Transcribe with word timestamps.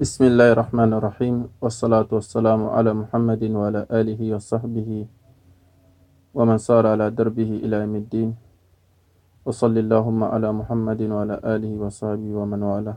بسم 0.00 0.32
الله 0.32 0.56
الرحمن 0.56 0.96
الرحيم 0.96 1.60
والصلاة 1.60 2.08
والسلام 2.08 2.72
على 2.72 2.88
محمد 2.96 3.42
وعلى 3.52 3.84
آله 3.92 4.20
وصحبه 4.32 4.90
ومن 6.32 6.56
صار 6.56 6.88
على 6.88 7.12
دربه 7.12 7.60
إلى 7.60 7.84
يوم 7.84 7.94
الدين. 8.08 8.30
وصل 9.44 9.76
اللهم 9.76 10.20
على 10.24 10.48
محمد 10.56 11.00
وعلى 11.04 11.36
آله 11.44 11.72
وصحبه 11.84 12.32
ومن 12.32 12.60
والاه. 12.64 12.96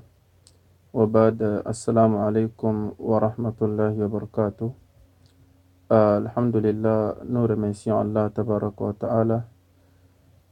وبعد 0.96 1.68
السلام 1.68 2.12
عليكم 2.24 2.96
ورحمة 2.96 3.58
الله 3.60 3.94
وبركاته. 4.00 4.72
euh, 5.92 6.24
Alhamdulillah, 6.24 7.20
nous 7.28 7.44
remercions 7.44 8.00
Allah 8.00 8.32
Tabarak 8.32 8.80
wa 8.80 8.96
Ta'ala 8.96 9.44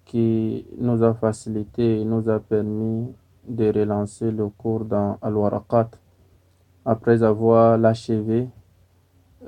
qui 0.03 0.67
nous 0.75 0.99
a 0.99 1.15
facilité 1.15 2.01
et 2.01 2.03
nous 2.03 2.27
a 2.27 2.43
permis 2.43 3.07
de 3.47 3.71
relancer 3.71 4.35
le 4.35 4.51
cours 4.51 4.83
dans 4.83 5.15
Al-Waraqat 5.23 6.00
après 6.85 7.23
avoir 7.23 7.77
l'achevé 7.77 8.47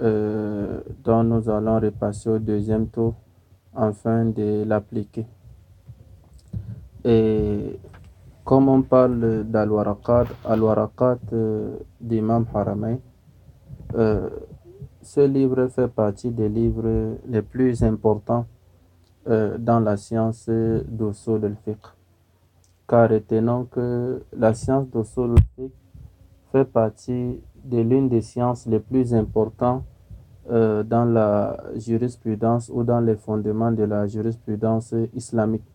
euh, 0.01 0.81
dont 1.03 1.23
nous 1.23 1.49
allons 1.49 1.79
repasser 1.79 2.29
au 2.29 2.39
deuxième 2.39 2.87
tour 2.87 3.13
afin 3.75 4.25
de 4.25 4.63
l'appliquer. 4.65 5.25
Et 7.05 7.79
comme 8.43 8.69
on 8.69 8.81
parle 8.81 9.43
d'Al-Waraqat, 9.45 10.27
Al-Waraqat 10.45 11.19
euh, 11.33 11.77
d'Imam 11.99 12.45
Haramain, 12.53 12.97
euh, 13.95 14.29
ce 15.01 15.21
livre 15.21 15.67
fait 15.67 15.87
partie 15.87 16.31
des 16.31 16.49
livres 16.49 17.17
les 17.27 17.41
plus 17.41 17.83
importants 17.83 18.45
euh, 19.27 19.57
dans 19.57 19.79
la 19.79 19.97
science 19.97 20.49
d'Usul 20.49 21.45
al-Fiqh. 21.45 21.85
Car 22.87 23.09
retenons 23.09 23.65
que 23.65 24.23
la 24.35 24.53
science 24.53 24.87
d'Usul 24.89 25.31
al-Fiqh 25.31 25.73
fait 26.53 26.65
partie 26.65 27.41
de 27.65 27.79
l'une 27.79 28.09
des 28.09 28.21
sciences 28.21 28.67
les 28.67 28.79
plus 28.79 29.15
importantes 29.15 29.83
euh, 30.51 30.83
dans 30.83 31.03
la 31.03 31.57
jurisprudence 31.75 32.69
ou 32.71 32.83
dans 32.83 32.99
les 32.99 33.15
fondements 33.15 33.71
de 33.71 33.83
la 33.83 34.05
jurisprudence 34.05 34.93
islamique. 35.15 35.65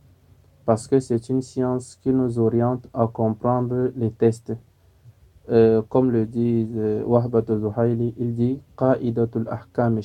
Parce 0.65 0.87
que 0.87 1.01
c'est 1.01 1.29
une 1.31 1.43
science 1.43 1.97
qui 1.97 2.13
nous 2.13 2.39
oriente 2.39 2.87
à 2.95 3.09
comprendre 3.09 3.91
les 3.97 4.13
tests. 4.13 4.53
Euh, 5.51 5.83
comme 5.89 6.13
le 6.13 6.27
dit 6.27 6.69
euh, 6.77 7.03
Wahbat 7.05 7.47
Zuhaili, 7.59 8.15
il 8.17 8.35
dit 8.35 8.61
Qa'idatul 8.77 9.49
Ahkam 9.51 10.01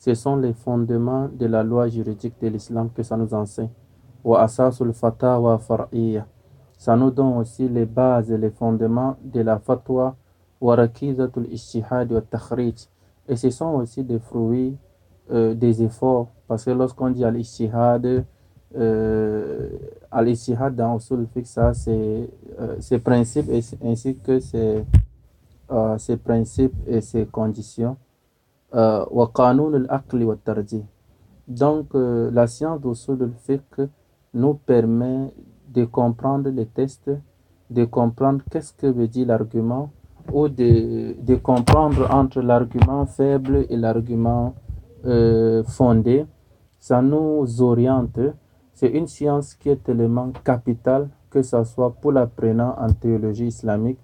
ce 0.00 0.14
sont 0.14 0.36
les 0.36 0.52
fondements 0.52 1.28
de 1.28 1.46
la 1.46 1.64
loi 1.64 1.88
juridique 1.88 2.34
de 2.40 2.46
l'islam 2.46 2.90
que 2.94 3.02
ça 3.02 3.16
nous 3.16 3.34
enseigne. 3.34 3.70
Wa 4.22 4.42
Asasul 4.42 4.92
Fatawa 4.92 5.58
Far'iyya, 5.58 6.24
ça 6.78 6.96
nous 6.96 7.10
donne 7.10 7.36
aussi 7.36 7.68
les 7.68 7.84
bases 7.84 8.30
et 8.30 8.38
les 8.38 8.50
fondements 8.50 9.16
de 9.22 9.40
la 9.42 9.58
fatwa 9.58 10.16
wa 10.60 10.76
Rakizatul 10.76 11.46
Ishtihad 11.52 12.10
wa 12.12 12.22
Takhrij. 12.22 12.88
Et 13.28 13.36
ce 13.36 13.50
sont 13.50 13.74
aussi 13.74 14.02
des 14.02 14.18
fruits 14.18 14.74
euh, 15.30 15.54
des 15.54 15.82
efforts, 15.82 16.28
parce 16.46 16.64
que 16.64 16.70
lorsqu'on 16.70 17.10
dit 17.10 17.22
Al-Ishtihad, 17.24 18.24
euh, 18.76 19.68
Al-Istihad 20.10 20.74
dans 20.74 20.96
Usul 20.96 21.26
ça 21.44 21.74
c'est 21.74 22.30
euh, 22.60 22.76
ses 22.80 22.98
principes 22.98 23.50
ainsi 23.84 24.16
que 24.16 24.38
ses, 24.40 24.84
euh, 25.70 25.98
ses 25.98 26.16
principes 26.16 26.74
et 26.86 27.00
ses 27.02 27.26
conditions. 27.26 27.96
Euh, 28.74 29.04
wa 29.10 29.30
qanun 29.34 29.72
al-aqli 29.74 30.24
wa 30.24 30.36
tarjih. 30.36 30.84
Donc 31.46 31.94
euh, 31.94 32.30
la 32.30 32.46
science 32.46 32.80
d'Usul 32.80 33.30
Fiqh 33.38 33.80
nous 34.34 34.54
permet 34.54 35.32
de 35.68 35.84
comprendre 35.84 36.50
les 36.50 36.66
tests, 36.66 37.10
de 37.70 37.84
comprendre 37.84 38.42
qu'est-ce 38.50 38.72
que 38.72 38.86
veut 38.86 39.08
dire 39.08 39.26
l'argument 39.26 39.90
ou 40.32 40.48
de, 40.48 41.16
de 41.20 41.34
comprendre 41.36 42.08
entre 42.10 42.40
l'argument 42.40 43.06
faible 43.06 43.66
et 43.70 43.76
l'argument 43.76 44.54
euh, 45.04 45.62
fondé. 45.64 46.26
Ça 46.78 47.02
nous 47.02 47.62
oriente 47.62 48.20
c'est 48.78 48.90
une 48.90 49.08
science 49.08 49.56
qui 49.56 49.70
est 49.70 49.82
tellement 49.82 50.30
capitale, 50.44 51.08
que 51.30 51.42
ce 51.42 51.64
soit 51.64 51.90
pour 51.90 52.12
l'apprenant 52.12 52.76
en 52.78 52.92
théologie 52.92 53.48
islamique 53.48 53.98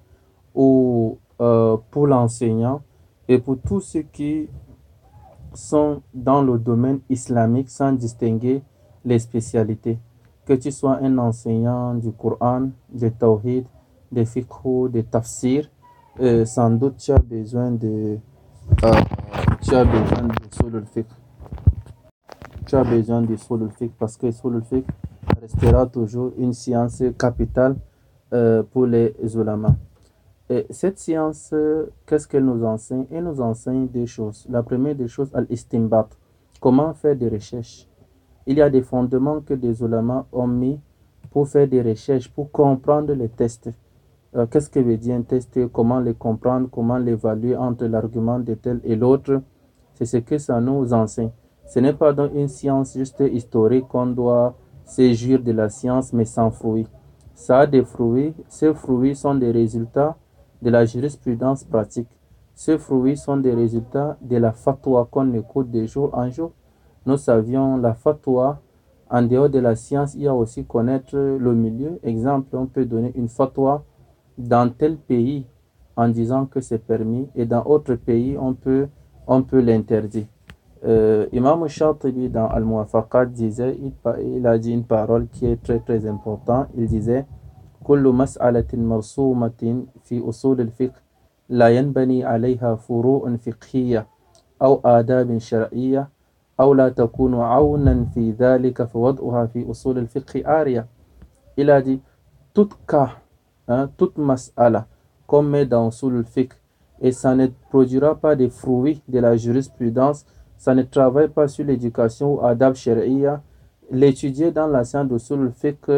ou 0.52 1.16
euh, 1.40 1.76
pour 1.92 2.08
l'enseignant 2.08 2.82
et 3.28 3.38
pour 3.38 3.56
tous 3.64 3.78
ceux 3.78 4.02
qui 4.02 4.48
sont 5.52 6.02
dans 6.12 6.42
le 6.42 6.58
domaine 6.58 6.98
islamique 7.08 7.70
sans 7.70 7.92
distinguer 7.92 8.64
les 9.04 9.20
spécialités. 9.20 10.00
Que 10.46 10.54
tu 10.54 10.70
sois 10.70 10.98
un 11.02 11.18
enseignant 11.18 11.94
du 11.94 12.12
Coran, 12.12 12.70
de 12.92 13.08
Tawhid, 13.08 13.66
de 14.12 14.24
fiqh, 14.24 14.48
de 14.64 15.00
tafsir, 15.00 15.70
euh, 16.20 16.44
sans 16.44 16.70
doute 16.70 16.98
tu 16.98 17.12
as 17.12 17.18
besoin 17.18 17.70
de, 17.72 18.18
euh, 18.84 18.92
tu 19.62 19.74
as 19.74 19.84
besoin 19.84 20.28
de 20.28 20.84
fiqh 20.92 21.08
tu 22.66 22.76
as 22.76 22.84
besoin 22.84 23.24
Sulul 23.36 23.70
Fiqh 23.70 23.92
parce 23.98 24.16
que 24.16 24.30
Fiqh 24.30 24.86
restera 25.40 25.86
toujours 25.86 26.32
une 26.38 26.52
science 26.52 27.02
capitale 27.18 27.76
euh, 28.32 28.62
pour 28.62 28.86
les 28.86 29.14
ulama. 29.34 29.76
Et 30.48 30.66
cette 30.70 30.98
science, 30.98 31.54
qu'est-ce 32.06 32.26
qu'elle 32.26 32.44
nous 32.44 32.64
enseigne? 32.64 33.06
Elle 33.10 33.24
nous 33.24 33.40
enseigne 33.40 33.86
deux 33.88 34.06
choses. 34.06 34.46
La 34.48 34.62
première 34.62 34.94
des 34.94 35.08
choses, 35.08 35.30
al-istimbat. 35.34 36.08
Comment 36.60 36.94
faire 36.94 37.16
des 37.16 37.28
recherches? 37.28 37.86
Il 38.46 38.58
y 38.58 38.62
a 38.62 38.68
des 38.68 38.82
fondements 38.82 39.40
que 39.40 39.54
des 39.54 39.82
ulama 39.82 40.26
ont 40.32 40.46
mis 40.46 40.78
pour 41.30 41.48
faire 41.48 41.66
des 41.66 41.82
recherches, 41.82 42.28
pour 42.30 42.50
comprendre 42.50 43.12
les 43.14 43.28
tests. 43.28 43.70
Euh, 44.36 44.46
qu'est-ce 44.46 44.68
que 44.68 44.80
veut 44.80 44.96
dire 44.96 45.16
un 45.16 45.22
test? 45.22 45.58
Comment 45.72 46.00
les 46.00 46.14
comprendre? 46.14 46.68
Comment 46.70 46.98
l'évaluer 46.98 47.56
entre 47.56 47.86
l'argument 47.86 48.38
de 48.38 48.54
tel 48.54 48.80
et 48.84 48.96
l'autre? 48.96 49.42
C'est 49.94 50.06
ce 50.06 50.18
que 50.18 50.38
ça 50.38 50.60
nous 50.60 50.92
enseigne. 50.92 51.30
Ce 51.66 51.78
n'est 51.78 51.92
pas 51.92 52.12
dans 52.12 52.28
une 52.32 52.48
science 52.48 52.94
juste 52.94 53.22
historique 53.32 53.88
qu'on 53.88 54.06
doit 54.06 54.54
séjour 54.84 55.38
de 55.38 55.52
la 55.52 55.68
science, 55.68 56.12
mais 56.12 56.24
sans 56.24 56.50
fruits. 56.50 56.86
Ça 57.34 57.60
a 57.60 57.66
des 57.66 57.84
fruits. 57.84 58.34
Ces 58.48 58.74
fruits 58.74 59.16
sont 59.16 59.34
des 59.34 59.50
résultats 59.50 60.16
de 60.60 60.70
la 60.70 60.84
jurisprudence 60.84 61.64
pratique. 61.64 62.08
Ces 62.54 62.78
fruits 62.78 63.16
sont 63.16 63.38
des 63.38 63.54
résultats 63.54 64.16
de 64.20 64.36
la 64.36 64.52
fatwa 64.52 65.08
qu'on 65.10 65.32
écoute 65.32 65.70
de 65.70 65.86
jour 65.86 66.10
en 66.12 66.30
jour 66.30 66.52
Nous 67.05 67.17
savions 67.17 67.77
la 67.77 67.93
fatwa. 67.93 68.61
En 69.11 69.23
dehors 69.23 69.49
de 69.49 69.59
la 69.59 69.75
science, 69.75 70.13
il 70.13 70.21
y 70.21 70.27
a 70.27 70.35
aussi 70.35 70.65
connaître 70.65 71.15
le 71.17 71.53
milieu. 71.55 71.99
Exemple, 72.03 72.55
on 72.55 72.67
peut 72.67 72.85
donner 72.85 73.11
une 73.15 73.27
fatwa 73.27 73.83
dans 74.37 74.69
tel 74.69 74.97
pays 74.97 75.45
en 75.95 76.07
disant 76.09 76.45
que 76.45 76.61
c'est 76.61 76.77
permis 76.85 77.27
et 77.35 77.45
dans 77.45 77.63
autre 77.65 77.95
pays, 77.95 78.37
on 78.39 78.53
peut, 78.53 78.87
on 79.27 79.41
peut 79.41 79.61
l'interdire. 79.61 80.27
Euh, 80.85 81.25
Imam 81.33 81.67
Shatibi 81.67 82.29
dans 82.29 82.47
Al-Muwafaqat 82.47 83.25
disait, 83.25 83.77
il, 83.81 83.91
il, 84.37 84.47
a 84.47 84.57
dit 84.57 84.71
une 84.71 84.85
parole 84.85 85.27
qui 85.27 85.45
est 85.45 85.61
très 85.61 85.79
très 85.79 86.05
importante. 86.05 86.67
Il 86.77 86.85
disait 86.87 87.25
كل 87.83 88.03
مسألة 88.07 88.67
مرسومة 88.73 89.83
في 90.03 90.29
أصول 90.29 90.61
الفقه 90.61 91.01
لا 91.49 91.69
ينبني 91.69 92.25
عليها 92.25 92.75
فروع 92.75 93.35
فقهية 93.35 94.07
أو 94.61 94.81
آداب 94.85 95.37
شرعية 95.37 96.09
أو 96.59 96.73
لا 96.73 96.89
تكون 96.89 97.35
عونا 97.35 98.05
في 98.13 98.31
ذلك 98.31 98.83
فوضعها 98.83 99.45
في 99.45 99.71
أصول 99.71 99.97
الفقه 99.97 100.61
آرية. 100.61 100.87
Il 101.57 101.69
a 101.69 101.81
dit 101.81 102.01
toute 102.53 102.77
cas, 102.87 103.17
hein, 103.67 103.89
toute 103.97 104.17
mas'ala 104.17 104.87
qu'on 105.27 105.43
met 105.43 105.65
dans 105.65 105.87
أصول 105.87 106.19
الفقه 106.19 106.55
et 107.01 107.11
ça 107.11 107.33
ne 107.33 107.47
produira 107.69 108.15
pas 108.15 108.35
des 108.35 108.49
fruits 108.49 109.01
de 109.07 109.19
la 109.19 109.37
jurisprudence 109.37 110.25
ça 110.59 110.75
ne 110.75 110.83
travaille 110.83 111.29
pas 111.29 111.47
sur 111.47 111.65
l'éducation 111.65 112.35
ou 112.35 112.45
adab 112.45 112.75
sharia, 112.75 113.41
l'étudier 113.89 114.51
dans 114.51 114.67
la 114.67 114.83
science 114.83 115.07
de 115.07 115.17
Sul 115.17 115.51
fiqh 115.55 115.89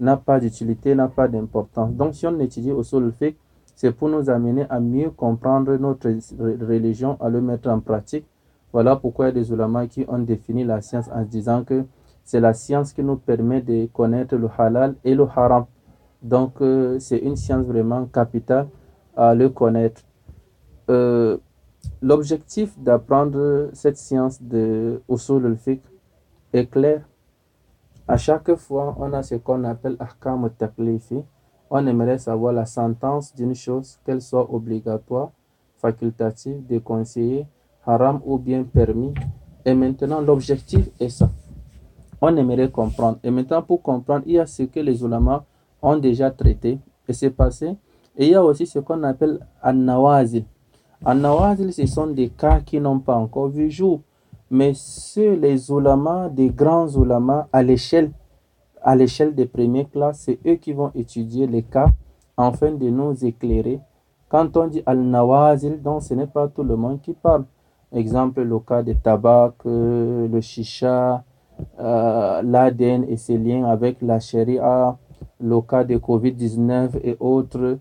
n'a 0.00 0.16
pas 0.16 0.40
d'utilité, 0.40 0.94
n'a 0.94 1.08
pas 1.08 1.28
d'importance. 1.28 1.92
Donc 1.92 2.14
si 2.14 2.26
on 2.26 2.38
étudie 2.40 2.72
au 2.72 2.82
Sul 2.82 3.12
fiqh, 3.12 3.36
c'est 3.74 3.92
pour 3.92 4.08
nous 4.08 4.30
amener 4.30 4.64
à 4.70 4.80
mieux 4.80 5.10
comprendre 5.10 5.76
notre 5.76 6.08
religion, 6.38 7.18
à 7.20 7.28
le 7.28 7.42
mettre 7.42 7.68
en 7.68 7.80
pratique. 7.80 8.24
Voilà 8.73 8.95
pourquoi 8.95 9.25
il 9.25 9.35
y 9.35 9.39
a 9.39 9.43
des 9.43 9.51
ulama 9.51 9.87
qui 9.87 10.05
ont 10.07 10.19
défini 10.19 10.63
la 10.63 10.81
science 10.81 11.09
en 11.13 11.23
disant 11.23 11.63
que 11.63 11.85
c'est 12.23 12.39
la 12.39 12.53
science 12.53 12.93
qui 12.93 13.03
nous 13.03 13.17
permet 13.17 13.61
de 13.61 13.87
connaître 13.87 14.35
le 14.35 14.49
halal 14.57 14.95
et 15.03 15.15
le 15.15 15.23
haram. 15.23 15.65
Donc 16.21 16.61
euh, 16.61 16.99
c'est 16.99 17.17
une 17.17 17.35
science 17.35 17.65
vraiment 17.65 18.05
capitale 18.05 18.67
à 19.15 19.33
le 19.35 19.49
connaître. 19.49 20.01
Euh, 20.89 21.37
L'objectif 22.01 22.77
d'apprendre 22.79 23.69
cette 23.73 23.97
science 23.97 24.41
de 24.41 25.01
Usul 25.09 25.45
al-Fiqh 25.45 25.83
est 26.53 26.67
clair. 26.67 27.07
À 28.07 28.17
chaque 28.17 28.55
fois, 28.55 28.95
on 28.99 29.13
a 29.13 29.23
ce 29.23 29.35
qu'on 29.35 29.63
appelle 29.63 29.95
Ahkam 29.99 30.45
al-Taklifi. 30.45 31.23
On 31.69 31.85
aimerait 31.87 32.17
savoir 32.17 32.53
la 32.53 32.65
sentence 32.65 33.33
d'une 33.35 33.55
chose, 33.55 33.99
qu'elle 34.03 34.21
soit 34.21 34.51
obligatoire, 34.53 35.31
facultative, 35.77 36.65
déconseillée, 36.65 37.47
haram 37.85 38.21
ou 38.25 38.37
bien 38.37 38.63
permis. 38.63 39.13
Et 39.65 39.73
maintenant, 39.73 40.21
l'objectif 40.21 40.89
est 40.99 41.09
ça. 41.09 41.29
On 42.21 42.35
aimerait 42.35 42.69
comprendre. 42.69 43.19
Et 43.23 43.31
maintenant, 43.31 43.61
pour 43.61 43.81
comprendre, 43.81 44.23
il 44.25 44.33
y 44.33 44.39
a 44.39 44.45
ce 44.45 44.63
que 44.63 44.79
les 44.79 45.03
ulama 45.03 45.43
ont 45.81 45.97
déjà 45.97 46.31
traité. 46.31 46.79
Et 47.07 47.13
c'est 47.13 47.31
passé 47.31 47.75
Et 48.17 48.27
il 48.27 48.31
y 48.31 48.35
a 48.35 48.43
aussi 48.43 48.65
ce 48.65 48.79
qu'on 48.79 49.03
appelle 49.03 49.39
an-nawazil. 49.63 50.45
An-nawazil, 51.03 51.73
ce 51.73 51.85
sont 51.85 52.07
des 52.07 52.29
cas 52.29 52.59
qui 52.59 52.79
n'ont 52.79 52.99
pas 52.99 53.15
encore 53.15 53.49
vu 53.49 53.69
jour. 53.69 54.01
Mais 54.49 54.73
ceux, 54.75 55.33
les 55.35 55.69
ulamas, 55.69 56.29
des 56.29 56.49
grands 56.49 56.87
ulamas 56.87 57.47
à 57.51 57.63
l'échelle 57.63 58.11
à 58.81 58.95
l'échelle 58.95 59.35
des 59.35 59.45
premières 59.45 59.89
classes, 59.89 60.21
c'est 60.21 60.39
eux 60.45 60.55
qui 60.55 60.73
vont 60.73 60.91
étudier 60.95 61.47
les 61.47 61.63
cas 61.63 61.87
afin 62.35 62.71
de 62.71 62.89
nous 62.89 63.23
éclairer. 63.23 63.79
Quand 64.29 64.55
on 64.57 64.67
dit 64.67 64.81
al-nawazil, 64.85 65.81
donc 65.81 66.03
ce 66.03 66.13
n'est 66.13 66.27
pas 66.27 66.47
tout 66.47 66.63
le 66.63 66.75
monde 66.75 67.01
qui 67.01 67.13
parle. 67.13 67.45
Exemple, 67.93 68.43
le 68.43 68.59
cas 68.59 68.83
de 68.83 68.93
tabac, 68.93 69.53
euh, 69.65 70.25
le 70.29 70.39
chicha, 70.39 71.25
euh, 71.77 72.41
l'ADN 72.41 73.03
et 73.09 73.17
ses 73.17 73.37
liens 73.37 73.65
avec 73.65 74.01
la 74.01 74.21
charia, 74.21 74.97
le 75.41 75.61
cas 75.61 75.83
de 75.83 75.97
Covid-19 75.97 77.01
et 77.03 77.17
autres, 77.19 77.79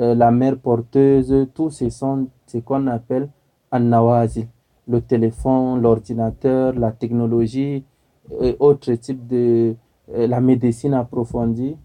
euh, 0.00 0.14
la 0.16 0.32
mère 0.32 0.58
porteuse, 0.58 1.46
tous 1.54 1.70
ces 1.70 1.90
sont 1.90 2.26
ce 2.46 2.58
qu'on 2.58 2.88
appelle 2.88 3.28
an-nawazil. 3.70 4.48
Le 4.88 5.00
téléphone, 5.00 5.80
l'ordinateur, 5.80 6.74
la 6.74 6.90
technologie 6.90 7.84
et 8.40 8.56
autres 8.58 8.92
types 8.94 9.28
de 9.28 9.76
la 10.08 10.40
médecine 10.40 10.94
approfondie, 10.94 11.76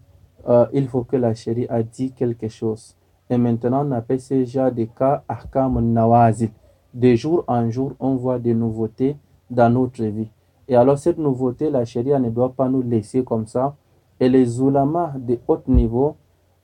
il 0.72 0.88
faut 0.88 1.04
que 1.04 1.16
la 1.16 1.32
chérie 1.34 1.66
a 1.68 1.82
dit 1.84 2.10
quelque 2.10 2.48
chose. 2.48 2.96
Et 3.30 3.38
maintenant, 3.38 3.86
on 3.86 3.92
appelle 3.92 4.20
ces 4.20 4.46
genre 4.46 4.72
de 4.72 4.84
cas 4.84 5.22
ahkam 5.28 5.80
nawazil. 5.92 6.50
De 6.98 7.14
jour 7.14 7.44
en 7.46 7.70
jour, 7.70 7.92
on 8.00 8.16
voit 8.16 8.40
des 8.40 8.54
nouveautés 8.54 9.14
dans 9.48 9.72
notre 9.72 10.02
vie. 10.02 10.26
Et 10.66 10.74
alors, 10.74 10.98
cette 10.98 11.18
nouveauté, 11.18 11.70
la 11.70 11.84
chérie 11.84 12.10
ne 12.20 12.28
doit 12.28 12.52
pas 12.52 12.68
nous 12.68 12.82
laisser 12.82 13.22
comme 13.22 13.46
ça. 13.46 13.76
Et 14.18 14.28
les 14.28 14.60
ulamas 14.60 15.12
de 15.16 15.38
haut 15.46 15.60
niveau, 15.68 16.16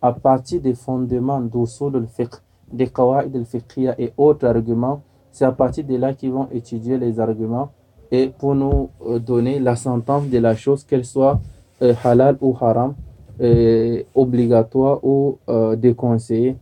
à 0.03 0.13
partir 0.13 0.61
des 0.61 0.75
fondements 0.75 1.41
d'usul 1.41 1.95
al-fiqh, 1.95 2.35
des 2.73 2.89
qawaid 2.89 3.33
al 3.37 3.95
et 3.97 4.13
autres 4.17 4.45
arguments, 4.45 5.03
c'est 5.31 5.45
à 5.45 5.53
partir 5.53 5.85
de 5.85 5.95
là 5.95 6.13
qu'ils 6.13 6.33
vont 6.33 6.49
étudier 6.51 6.99
les 6.99 7.21
arguments 7.21 7.71
et 8.11 8.27
pour 8.27 8.57
nous 8.57 8.91
euh, 9.07 9.21
donner 9.21 9.61
la 9.61 9.77
sentence 9.77 10.27
de 10.27 10.39
la 10.39 10.57
chose, 10.57 10.83
qu'elle 10.83 11.05
soit 11.05 11.41
euh, 11.81 11.95
halal 12.03 12.37
ou 12.41 12.57
haram, 12.61 12.95
euh, 13.41 14.03
obligatoire 14.17 14.99
ou 15.05 15.39
déconseillée. 15.77 16.57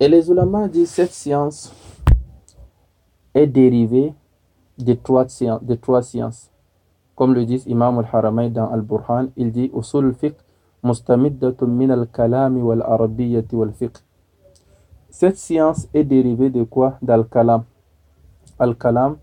Et 0.00 0.08
les 0.08 0.30
ulama 0.30 0.66
disent 0.66 0.92
cette 0.92 1.12
science 1.12 1.74
est 3.38 3.46
dérivée 3.46 4.12
de 4.78 4.94
trois, 4.94 5.28
sciences. 5.28 6.50
Comme 7.14 7.34
le 7.34 7.44
dit 7.44 7.62
Imam 7.66 7.98
al-Haramay 7.98 8.50
dans 8.50 8.68
Al-Burhan, 8.70 9.28
il 9.36 9.52
dit 9.52 9.70
Usul 9.74 10.06
al-fiqh 10.06 10.36
mustamiddatun 10.82 11.66
min 11.66 11.90
al-kalami 11.90 12.60
wal-arabiyyati 12.60 13.54
wal-fiqh. 13.56 13.98
Cette 15.10 15.36
science 15.36 15.88
est 15.94 16.04
dérivée 16.04 16.50
de 16.50 16.64
quoi? 16.64 16.98
D'al-kalam. 17.02 17.62
Al-kalam, 18.58 19.16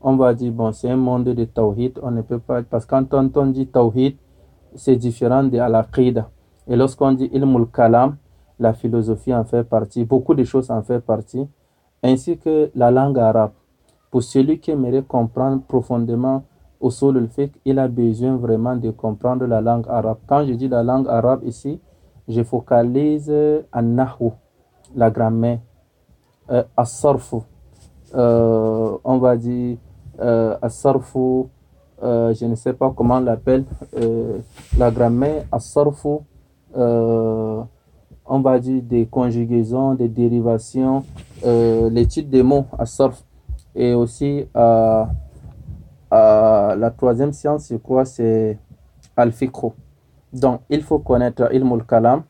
on 0.00 0.16
va 0.16 0.34
dire, 0.34 0.52
bon, 0.52 0.72
c'est 0.72 0.90
un 0.90 0.96
monde 0.96 1.24
de 1.24 1.44
tawhid, 1.44 1.98
on 2.02 2.10
ne 2.10 2.22
peut 2.22 2.38
pas, 2.38 2.62
parce 2.62 2.84
que 2.84 2.90
quand 2.90 3.36
on, 3.36 3.46
dit 3.46 3.66
tawhid, 3.66 4.16
c'est 4.74 4.96
différent 4.96 5.44
de 5.44 5.58
al-aqida. 5.58 6.30
Et 6.68 6.76
lorsqu'on 6.76 7.12
dit 7.12 7.30
ilmul 7.32 7.66
kalam, 7.72 8.16
la 8.58 8.72
philosophie 8.74 9.34
en 9.34 9.44
fait 9.44 9.64
partie, 9.64 10.04
beaucoup 10.04 10.34
de 10.34 10.44
choses 10.44 10.70
en 10.70 10.82
fait 10.82 11.00
partie, 11.00 11.46
ainsi 12.02 12.38
que 12.38 12.70
la 12.74 12.90
langue 12.90 13.18
arabe. 13.18 13.52
Pour 14.12 14.22
celui 14.22 14.60
qui 14.60 14.70
aimerait 14.70 15.02
comprendre 15.02 15.62
profondément 15.62 16.44
le 16.82 17.26
fait 17.28 17.50
il 17.64 17.78
a 17.78 17.88
besoin 17.88 18.36
vraiment 18.36 18.76
de 18.76 18.90
comprendre 18.90 19.46
la 19.46 19.60
langue 19.60 19.86
arabe. 19.88 20.18
Quand 20.26 20.44
je 20.44 20.52
dis 20.52 20.68
la 20.68 20.82
langue 20.82 21.08
arabe 21.08 21.42
ici, 21.44 21.80
je 22.28 22.42
focalise 22.42 23.32
en 23.72 23.82
nahu, 23.82 24.32
la 24.94 25.10
grammaire, 25.10 25.60
euh, 26.50 26.62
euh, 28.14 28.98
on 29.04 29.18
va 29.18 29.36
dire 29.36 29.78
euh, 30.20 30.56
euh, 32.02 32.34
je 32.34 32.44
ne 32.46 32.54
sais 32.54 32.72
pas 32.74 32.92
comment 32.94 33.20
l'appelle, 33.20 33.64
euh, 33.96 34.38
la 34.76 34.90
grammaire, 34.90 35.44
Asarfu, 35.50 36.18
euh, 36.76 37.62
on 38.26 38.40
va 38.40 38.58
dire 38.58 38.82
des 38.82 39.06
conjugaisons, 39.06 39.94
des 39.94 40.08
dérivations, 40.08 41.04
l'étude 41.44 42.28
des 42.28 42.42
mots, 42.42 42.66
Asarf, 42.78 43.24
et 43.74 43.94
aussi 43.94 44.46
euh, 44.56 45.04
la 46.10 46.92
troisième 46.96 47.32
science, 47.32 47.64
c'est 47.64 47.80
quoi 47.82 48.04
C'est 48.04 48.58
Al-Fikro. 49.16 49.74
Donc, 50.32 50.60
il 50.70 50.82
faut 50.82 50.98
connaître 50.98 51.52
Ilmul 51.52 51.84
Kalam, 51.84 52.22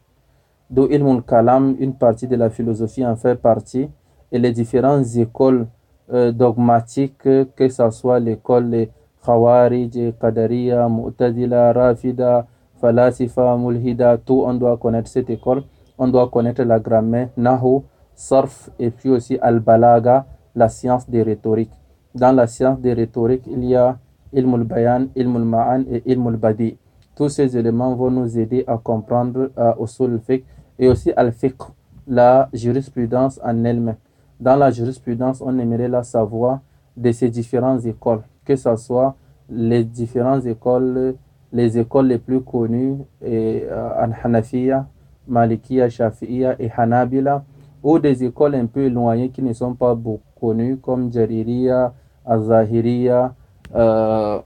d'où 0.71 0.87
Ilmul 0.91 1.23
Kalam, 1.23 1.77
une 1.79 1.95
partie 1.95 2.27
de 2.27 2.37
la 2.37 2.51
philosophie 2.51 3.07
en 3.07 3.17
fait 3.17 3.37
partie, 3.37 3.89
et 4.31 4.39
les 4.39 4.53
différentes 4.53 5.17
écoles 5.17 5.67
euh, 6.13 6.33
dogmatique, 6.33 7.19
que 7.19 7.69
ce 7.69 7.91
soit 7.91 8.19
l'école 8.19 8.89
Khawarij, 9.25 10.15
Qadariya, 10.21 10.89
Mu'tadila, 10.89 11.73
Rafida, 11.73 12.47
Falasifa, 12.81 13.57
Mulhida, 13.57 14.19
tout, 14.19 14.43
on 14.45 14.55
doit 14.55 14.77
connaître 14.77 15.09
cette 15.09 15.31
école. 15.31 15.63
On 15.97 16.09
doit 16.09 16.29
connaître 16.29 16.63
la 16.65 16.81
grammaire, 16.81 17.29
Nahu, 17.37 17.83
Sarf, 18.15 18.71
et 18.79 18.91
puis 18.91 19.11
aussi 19.11 19.39
Al-Balaga, 19.41 20.27
la 20.55 20.69
science 20.69 21.09
des 21.09 21.23
rhétoriques. 21.23 21.73
Dans 22.15 22.33
la 22.33 22.47
science 22.47 22.81
des 22.81 22.93
rhétoriques, 22.93 23.45
il 23.51 23.65
y 23.65 23.75
a 23.77 23.99
Ilmul 24.33 24.65
Bayan, 24.65 25.07
Ilmul 25.17 25.45
Ma'an 25.45 25.85
et 25.91 26.03
Ilmul 26.07 26.37
Badi. 26.37 26.77
Tous 27.15 27.29
ces 27.29 27.57
éléments 27.57 27.95
vont 27.95 28.11
nous 28.11 28.39
aider 28.39 28.65
à 28.67 28.79
comprendre 28.79 29.51
euh, 29.59 29.73
Usul 29.83 30.19
fiqh 30.27 30.45
et 30.79 30.89
aussi 30.89 31.13
Al-Fiqh, 31.17 31.61
la 32.07 32.49
jurisprudence 32.53 33.39
en 33.45 33.65
elle-même 33.65 33.97
dans 34.43 34.57
la 34.57 34.73
jurisprudence, 34.73 35.41
on 35.41 35.57
aimerait 35.61 35.87
la 35.87 36.03
savoir 36.03 36.59
de 36.97 37.13
ces 37.13 37.29
différentes 37.31 37.87
écoles, 37.87 38.23
que 38.45 38.57
ce 38.57 38.75
soit 38.75 39.15
les 39.49 39.85
différentes 39.85 40.45
écoles, 40.47 41.15
les 41.53 41.79
écoles 41.79 42.09
les 42.09 42.19
plus 42.19 42.41
connues, 42.41 42.97
et, 43.25 43.63
euh, 43.71 44.11
Hanafiya, 44.25 44.89
Malikiya, 45.29 45.89
Shafi'iya 45.89 46.57
et 46.61 46.69
Hanabila, 46.77 47.45
ou 47.85 48.01
des 48.01 48.25
écoles 48.25 48.57
un 48.57 48.67
peu 48.67 48.81
éloignées 48.83 49.29
qui 49.31 49.43
ne 49.43 49.53
sont 49.53 49.75
pas 49.75 49.95
beaucoup 49.95 50.23
connues, 50.43 50.77
comme 50.77 51.13
Jaririya, 51.13 51.95
Azahiriya, 52.27 53.35
euh, 53.75 54.39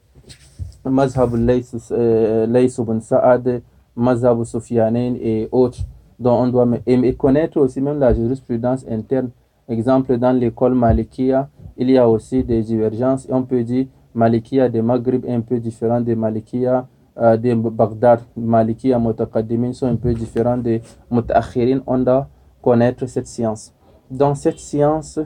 Mazhab 0.84 1.34
Lays 1.34 1.72
euh, 1.90 2.46
ibn 2.78 3.00
Sa'ad, 3.00 3.62
Mazhab 3.96 4.44
Sufyanin 4.44 5.14
et 5.20 5.48
autres. 5.50 5.80
dont 6.18 6.42
on 6.42 6.48
doit 6.48 6.66
aimer 6.86 7.14
connaître 7.14 7.58
aussi 7.60 7.80
même 7.80 7.98
la 7.98 8.14
jurisprudence 8.14 8.84
interne 8.88 9.30
Exemple, 9.68 10.16
dans 10.16 10.30
l'école 10.30 10.74
Malikia, 10.74 11.48
il 11.76 11.90
y 11.90 11.98
a 11.98 12.08
aussi 12.08 12.44
des 12.44 12.62
divergences. 12.62 13.26
On 13.28 13.42
peut 13.42 13.64
dire 13.64 13.86
Malikia 14.14 14.68
de 14.68 14.80
Maghreb 14.80 15.24
est 15.24 15.34
un 15.34 15.40
peu 15.40 15.58
différent 15.58 16.00
de 16.00 16.14
Malikia 16.14 16.86
euh, 17.18 17.36
de 17.36 17.52
Bagdad. 17.54 18.20
Malikia 18.36 18.98
Mutakadimin 19.00 19.72
sont 19.72 19.88
un 19.88 19.96
peu 19.96 20.14
différents 20.14 20.56
de 20.56 20.80
Mutakhirin. 21.10 21.80
On 21.86 21.98
doit 21.98 22.28
connaître 22.62 23.06
cette 23.06 23.26
science. 23.26 23.74
Dans 24.08 24.36
cette 24.36 24.60
science, 24.60 25.18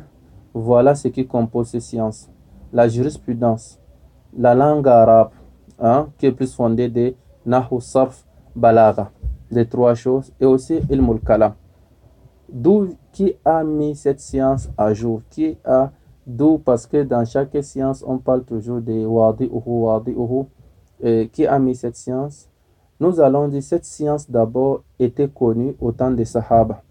voilà 0.54 0.94
ce 0.94 1.08
qui 1.08 1.26
compose 1.26 1.68
cette 1.68 1.82
science. 1.82 2.28
La 2.72 2.88
jurisprudence, 2.88 3.80
la 4.36 4.54
langue 4.54 4.88
arabe, 4.88 5.30
hein, 5.78 6.08
qui 6.18 6.26
est 6.26 6.32
plus 6.32 6.54
fondée 6.54 6.88
de 6.88 7.14
Nahu 7.44 7.80
Sarf 7.80 8.24
Balaga, 8.54 9.10
les 9.50 9.66
trois 9.66 9.94
choses, 9.94 10.32
et 10.40 10.44
aussi 10.46 10.80
Ilmul 10.90 11.20
Kalam. 11.20 11.54
D'où 12.48 12.94
qui 13.12 13.34
a 13.44 13.62
mis 13.62 13.94
cette 13.94 14.20
science 14.20 14.68
à 14.76 14.92
jour? 14.92 15.22
Qui 15.30 15.56
a 15.64 15.90
D'où? 16.26 16.58
Parce 16.58 16.86
que 16.86 17.02
dans 17.02 17.24
chaque 17.24 17.56
science, 17.62 18.04
on 18.06 18.18
parle 18.18 18.44
toujours 18.44 18.80
de 18.80 19.04
wadi 19.04 19.44
uhu, 19.44 19.62
wadi 19.66 20.12
uhu. 20.12 21.28
qui 21.32 21.46
a 21.46 21.58
mis 21.58 21.74
cette 21.74 21.96
science? 21.96 22.48
Nous 22.98 23.18
allons 23.20 23.48
dire 23.48 23.62
cette 23.62 23.84
science 23.84 24.30
d'abord 24.30 24.82
était 24.98 25.28
connue 25.28 25.74
au 25.80 25.90
temps 25.92 26.10
des 26.10 26.24
Sahaba. 26.26 26.82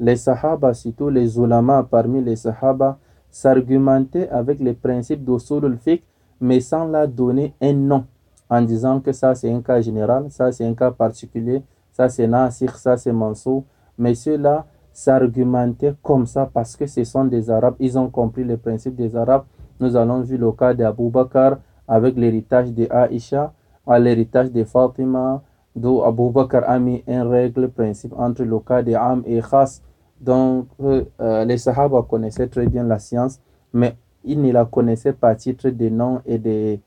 Les 0.00 0.16
Sahaba, 0.16 0.74
surtout 0.74 1.08
les 1.08 1.38
ulama 1.38 1.86
parmi 1.88 2.22
les 2.22 2.36
Sahaba, 2.36 2.98
s'argumentaient 3.30 4.28
avec 4.28 4.60
les 4.60 4.74
principes 4.74 5.24
d'usul 5.24 5.64
al-fiqh, 5.64 6.04
mais 6.40 6.60
sans 6.60 6.86
la 6.86 7.06
donner 7.06 7.54
un 7.60 7.72
nom, 7.72 8.04
en 8.50 8.62
disant 8.62 9.00
que 9.00 9.12
ça 9.12 9.34
c'est 9.34 9.52
un 9.52 9.62
cas 9.62 9.80
général, 9.80 10.26
ça 10.30 10.50
c'est 10.52 10.66
un 10.66 10.74
cas 10.74 10.90
particulier, 10.90 11.62
ça 11.92 12.08
c'est 12.08 12.26
nasir, 12.26 12.76
ça 12.76 12.96
c'est 12.96 13.12
mansou. 13.12 13.64
Mais 13.96 14.14
ceux-là, 14.14 14.66
s'argumenter 14.92 15.94
comme 16.02 16.26
ça 16.26 16.48
parce 16.52 16.76
que 16.76 16.86
ce 16.86 17.04
sont 17.04 17.24
des 17.24 17.50
Arabes, 17.50 17.76
ils 17.78 17.98
ont 17.98 18.10
compris 18.10 18.44
le 18.44 18.56
principe 18.56 18.94
des 18.94 19.16
Arabes. 19.16 19.44
Nous 19.80 19.96
allons 19.96 20.20
vu 20.20 20.36
le 20.36 20.52
cas 20.52 20.74
d'Abu 20.74 21.08
Bakr 21.08 21.56
avec 21.88 22.16
l'héritage 22.16 22.72
de 22.72 22.86
Aïcha, 22.90 23.52
à 23.86 23.98
l'héritage 23.98 24.52
de 24.52 24.64
Fatima, 24.64 25.42
d'où 25.74 26.02
Abu 26.02 26.30
Bakr 26.30 26.62
a 26.66 26.78
mis 26.78 27.02
un 27.08 27.28
règle, 27.28 27.68
principe 27.70 28.12
entre 28.16 28.42
le 28.44 28.58
cas 28.60 28.82
de 28.82 28.94
Am 28.94 29.22
et 29.26 29.40
Khas. 29.40 29.80
Donc, 30.20 30.66
euh, 30.80 31.04
euh, 31.20 31.44
les 31.44 31.58
Sahaba 31.58 32.02
connaissaient 32.08 32.46
très 32.48 32.66
bien 32.66 32.84
la 32.84 32.98
science, 32.98 33.40
mais 33.72 33.96
ils 34.24 34.40
ne 34.40 34.52
la 34.52 34.64
connaissaient 34.64 35.12
pas 35.12 35.30
à 35.30 35.34
titre 35.34 35.70
de 35.70 35.88
noms 35.88 36.20
et, 36.24 36.38
de, 36.38 36.78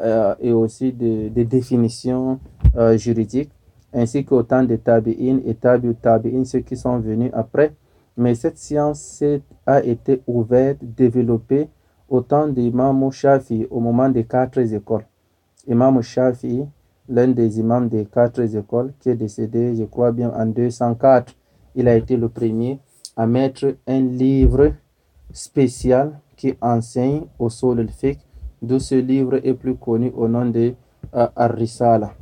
euh, 0.00 0.34
et 0.40 0.52
aussi 0.52 0.92
de, 0.92 1.28
de 1.28 1.42
définitions 1.44 2.40
juridiques. 2.96 3.52
ainsi 3.92 4.24
qu'au 4.24 4.42
temps 4.42 4.62
des 4.62 4.78
tabi'in 4.78 5.40
et 5.44 5.54
tabi'ut 5.54 5.94
tabi'in, 5.94 6.44
ceux 6.44 6.60
qui 6.60 6.76
sont 6.76 6.98
venus 6.98 7.30
après. 7.32 7.74
Mais 8.16 8.34
cette 8.34 8.58
science 8.58 9.22
a 9.66 9.82
été 9.82 10.22
ouverte, 10.26 10.78
développée 10.82 11.68
au 12.08 12.20
temps 12.20 12.48
d'Imam 12.48 13.10
Shafi, 13.10 13.66
au 13.70 13.80
moment 13.80 14.08
des 14.08 14.24
quatre 14.24 14.58
écoles. 14.58 15.06
Imam 15.66 16.02
Shafi, 16.02 16.64
l'un 17.10 17.28
des 17.28 17.58
imams 17.58 17.88
des 17.88 18.06
quatre 18.06 18.40
écoles, 18.56 18.92
qui 19.00 19.10
est 19.10 19.16
décédé, 19.16 19.74
je 19.76 19.84
crois 19.84 20.12
bien, 20.12 20.32
en 20.32 20.46
204, 20.46 21.34
il 21.74 21.88
a 21.88 21.96
été 21.96 22.16
le 22.16 22.28
premier 22.28 22.78
à 23.16 23.26
mettre 23.26 23.74
un 23.86 24.00
livre 24.00 24.72
spécial 25.32 26.20
qui 26.36 26.54
enseigne 26.60 27.22
au 27.38 27.50
sol 27.50 27.86
fiqh, 27.88 28.20
d'où 28.62 28.78
ce 28.78 28.94
livre 28.94 29.40
est 29.44 29.54
plus 29.54 29.74
connu 29.74 30.12
au 30.16 30.28
nom 30.28 30.46
de 30.46 30.74
euh, 31.14 31.26
Ar-Risala. 31.36 32.12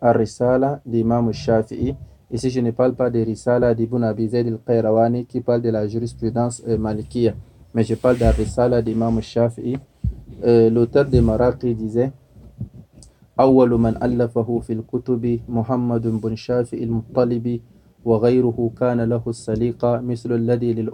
Ar-Risala 0.00 0.80
d'Imam 0.84 1.32
Shafi'i. 1.32 1.96
Ici, 2.30 2.50
je 2.50 2.60
ne 2.60 2.70
parle 2.72 2.94
pas 2.94 3.08
de 3.08 3.20
Risala 3.20 3.74
d'Ibn 3.74 4.04
al-Qayrawani 4.04 5.24
qui 5.24 5.40
parle 5.40 5.62
de 5.62 5.70
la 5.70 5.86
jurisprudence 5.88 6.62
euh, 6.68 6.76
malikiya, 6.76 7.34
mais 7.74 7.84
je 7.84 7.94
parle 7.94 8.18
d'Ar-Risala 8.18 8.82
d'Imam 8.82 9.20
Shafi'i. 9.22 9.78
Euh, 10.44 10.68
L'auteur 10.68 11.06
de 11.06 11.20
Maraqi 11.20 11.74
disait 11.74 12.12
awwalu 13.36 13.78
man 13.78 13.96
allafahu 14.00 14.62
fil 14.62 14.82
kutubi 14.82 15.42
Muhammadun 15.48 16.18
bin 16.20 16.36
Shafi 16.36 16.82
al-Muttalibi 16.82 17.62
wa 18.04 18.20
ghayruhu 18.20 18.70
kana 18.70 19.06
lahu 19.06 19.32
saliqa 19.32 20.00
mislu 20.02 20.34
alladhi 20.34 20.74
lil. 20.74 20.90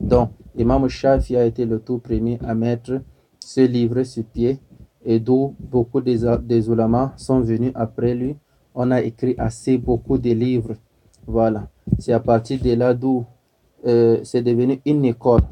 Donc, 0.00 0.30
Imam 0.56 0.88
Shafi 0.88 1.36
a 1.36 1.44
été 1.44 1.64
le 1.66 1.78
tout 1.78 1.98
premier 1.98 2.38
à 2.44 2.54
mettre 2.54 3.00
ce 3.38 3.60
livre 3.60 4.02
sur 4.02 4.24
pied 4.24 4.58
et 5.04 5.20
d'où 5.20 5.54
beaucoup 5.58 6.00
des, 6.00 6.20
des 6.42 6.68
ulamas 6.68 7.12
sont 7.16 7.40
venus 7.40 7.72
après 7.74 8.14
lui. 8.14 8.36
On 8.74 8.90
a 8.90 9.00
écrit 9.02 9.34
assez 9.38 9.78
beaucoup 9.78 10.18
de 10.18 10.30
livres. 10.30 10.74
Voilà. 11.26 11.68
C'est 11.98 12.12
à 12.12 12.20
partir 12.20 12.60
de 12.60 12.72
là 12.74 12.94
d'où 12.94 13.24
euh, 13.86 14.20
c'est 14.24 14.42
devenu 14.42 14.80
une 14.84 15.04
école, 15.04 15.42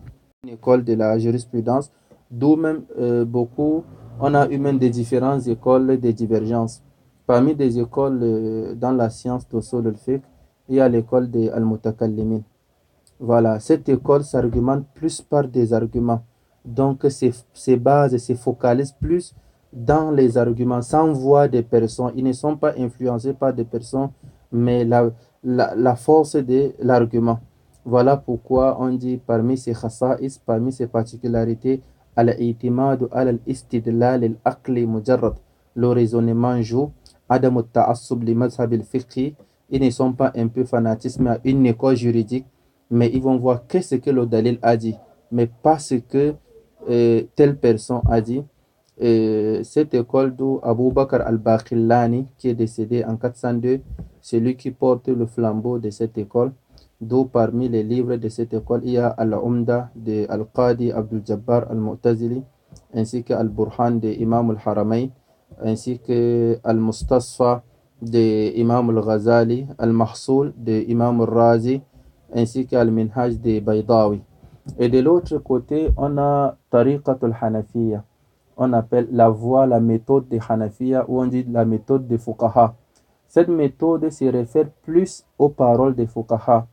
une 0.45 0.50
école 0.55 0.85
de 0.85 0.95
la 0.95 1.19
jurisprudence, 1.19 1.90
d'où 2.31 2.57
même 2.57 2.83
euh, 2.99 3.25
beaucoup 3.25 3.85
on 4.20 4.34
a 4.34 4.48
eu 4.48 4.58
même 4.58 4.78
des 4.78 4.90
différentes 4.90 5.46
écoles, 5.46 5.98
des 5.98 6.12
divergences. 6.12 6.82
Parmi 7.26 7.54
des 7.54 7.78
écoles 7.78 8.20
euh, 8.22 8.75
dans 8.75 8.92
la 8.92 9.10
science 9.10 9.46
d'Usul 9.48 9.87
al-Fiqh, 9.87 10.22
il 10.68 10.76
y 10.76 10.80
a 10.80 10.88
l'école 10.88 11.30
des 11.30 11.48
Al-Mutakallimin. 11.50 12.40
Voilà, 13.20 13.58
cette 13.58 13.88
école 13.88 14.25
s'argumente 14.25 14.84
plus 14.94 15.20
par 15.20 15.46
des 15.48 15.72
arguments. 15.72 16.22
Donc, 16.64 17.06
ses, 17.08 17.76
bases 17.76 18.16
se 18.18 18.34
focalisent 18.34 18.92
plus 18.92 19.34
dans 19.72 20.10
les 20.10 20.37
arguments, 20.37 20.82
sans 20.82 21.12
voir 21.12 21.48
des 21.48 21.62
personnes. 21.62 22.12
Ils 22.16 22.25
ne 22.25 22.32
sont 22.32 22.56
pas 22.56 22.75
influencés 22.78 23.32
par 23.32 23.52
des 23.52 23.64
personnes, 23.64 24.10
mais 24.52 24.84
la, 24.84 25.10
la, 25.42 25.96
force 25.96 26.37
de 26.37 26.72
l'argument. 26.80 27.40
Voilà 27.84 28.16
pourquoi 28.16 28.76
on 28.80 28.90
dit 28.90 29.16
parmi 29.16 29.56
ces 29.56 29.72
khasa'is, 29.72 30.38
parmi 30.44 30.72
ces 30.72 30.87
particularités, 30.87 31.80
Le 35.75 35.88
raisonnement 35.88 36.62
joue. 36.62 36.90
Adam 37.28 37.62
ta'assub 37.62 38.22
li 38.22 38.34
mazhab. 38.34 38.75
Ils 39.70 39.82
ne 39.82 39.90
sont 39.90 40.12
pas 40.12 40.32
un 40.34 40.48
peu 40.48 40.64
fanatisme 40.64 41.26
à 41.26 41.38
une 41.44 41.66
école 41.66 41.96
juridique 41.96 42.46
mais 42.90 43.10
ils 43.12 43.22
vont 43.22 43.37
voir 43.37 43.66
qu'est-ce 43.66 43.96
que 43.96 44.10
le 44.10 44.26
Dalil 44.26 44.58
a 44.62 44.76
dit, 44.76 44.96
mais 45.30 45.46
pas 45.46 45.78
ce 45.78 45.96
que 45.96 46.34
euh, 46.88 47.22
telle 47.34 47.56
personne 47.56 48.00
a 48.08 48.20
dit. 48.20 48.42
Cette 49.62 49.94
école 49.94 50.34
d'où 50.34 50.58
Abu 50.62 50.90
Bakr 50.90 51.20
al-Bakhillani, 51.25 52.26
qui 52.37 52.48
est 52.48 52.54
décédé 52.54 53.04
en 53.04 53.16
402, 53.16 53.80
c'est 54.20 54.40
lui 54.40 54.56
qui 54.56 54.72
porte 54.72 55.08
le 55.08 55.25
flambeau 55.26 55.78
de 55.78 55.90
cette 55.90 56.18
école. 56.18 56.52
D'où 57.00 57.26
parmi 57.26 57.69
les 57.69 57.85
livres 57.85 58.17
de 58.17 58.28
cette 58.28 58.55
école, 58.55 58.81
il 58.83 58.95
y 58.95 58.99
a 58.99 59.07
Al-Umda 59.07 59.90
de 59.95 60.26
Al-Qadi 60.28 60.90
Abdul 60.90 61.23
Jabbar 61.25 61.71
al-Mu'tazili, 61.71 62.43
ainsi 62.93 63.23
que 63.23 63.35
Al-Burhan 63.35 64.00
de 64.00 64.12
Imam 64.14 64.50
al-Haramayn, 64.50 65.11
ainsi 65.62 66.00
que 66.00 66.59
Al-Mustasfa 66.64 67.62
de 68.02 68.52
Imam 68.57 68.90
al-Ghazali, 68.90 69.69
Al-Mahsoul 69.78 70.55
de 70.57 70.85
Imam 70.88 71.21
al-Razi, 71.21 71.81
ainsi 72.35 72.67
qu'Al-Minhaj 72.67 73.38
de 73.40 73.61
Baydawi. 73.61 74.21
Et 74.78 74.88
de 74.88 74.99
l'autre 74.99 75.38
côté, 75.38 75.90
on 75.97 76.19
a 76.19 76.57
Tariqatul 76.71 77.35
Hanafiya. 77.40 78.05
On 78.57 78.73
appelle 78.73 79.07
la 79.12 79.28
voie, 79.28 79.67
la 79.69 79.78
méthode 79.78 80.28
de 80.28 80.38
Hanafiya, 80.49 81.05
ou 81.09 81.21
on 81.21 81.26
dit 81.26 81.45
la 81.49 81.64
méthode 81.64 82.09
de 82.09 82.17
Fuqaha. 82.17 82.75
Cette 83.28 83.49
méthode 83.49 84.11
se 84.11 84.25
réfère 84.25 84.69
plus 84.83 85.25
aux 85.38 85.49
paroles 85.49 85.95
des 85.95 86.09
Fuqaha. 86.09 86.67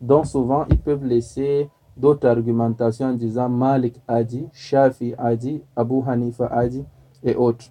Donc 0.00 0.26
souvent, 0.26 0.66
ils 0.70 0.78
peuvent 0.78 1.04
laisser 1.04 1.68
d'autres 1.96 2.28
argumentations 2.28 3.06
en 3.06 3.12
disant 3.12 3.48
Malik 3.48 4.00
a 4.06 4.22
dit, 4.22 4.46
Shafi 4.52 5.14
a 5.18 5.34
dit, 5.34 5.62
Abu 5.74 6.00
Hanifa 6.06 6.46
a 6.46 6.66
dit, 6.68 6.84
et 7.24 7.34
autres. 7.34 7.66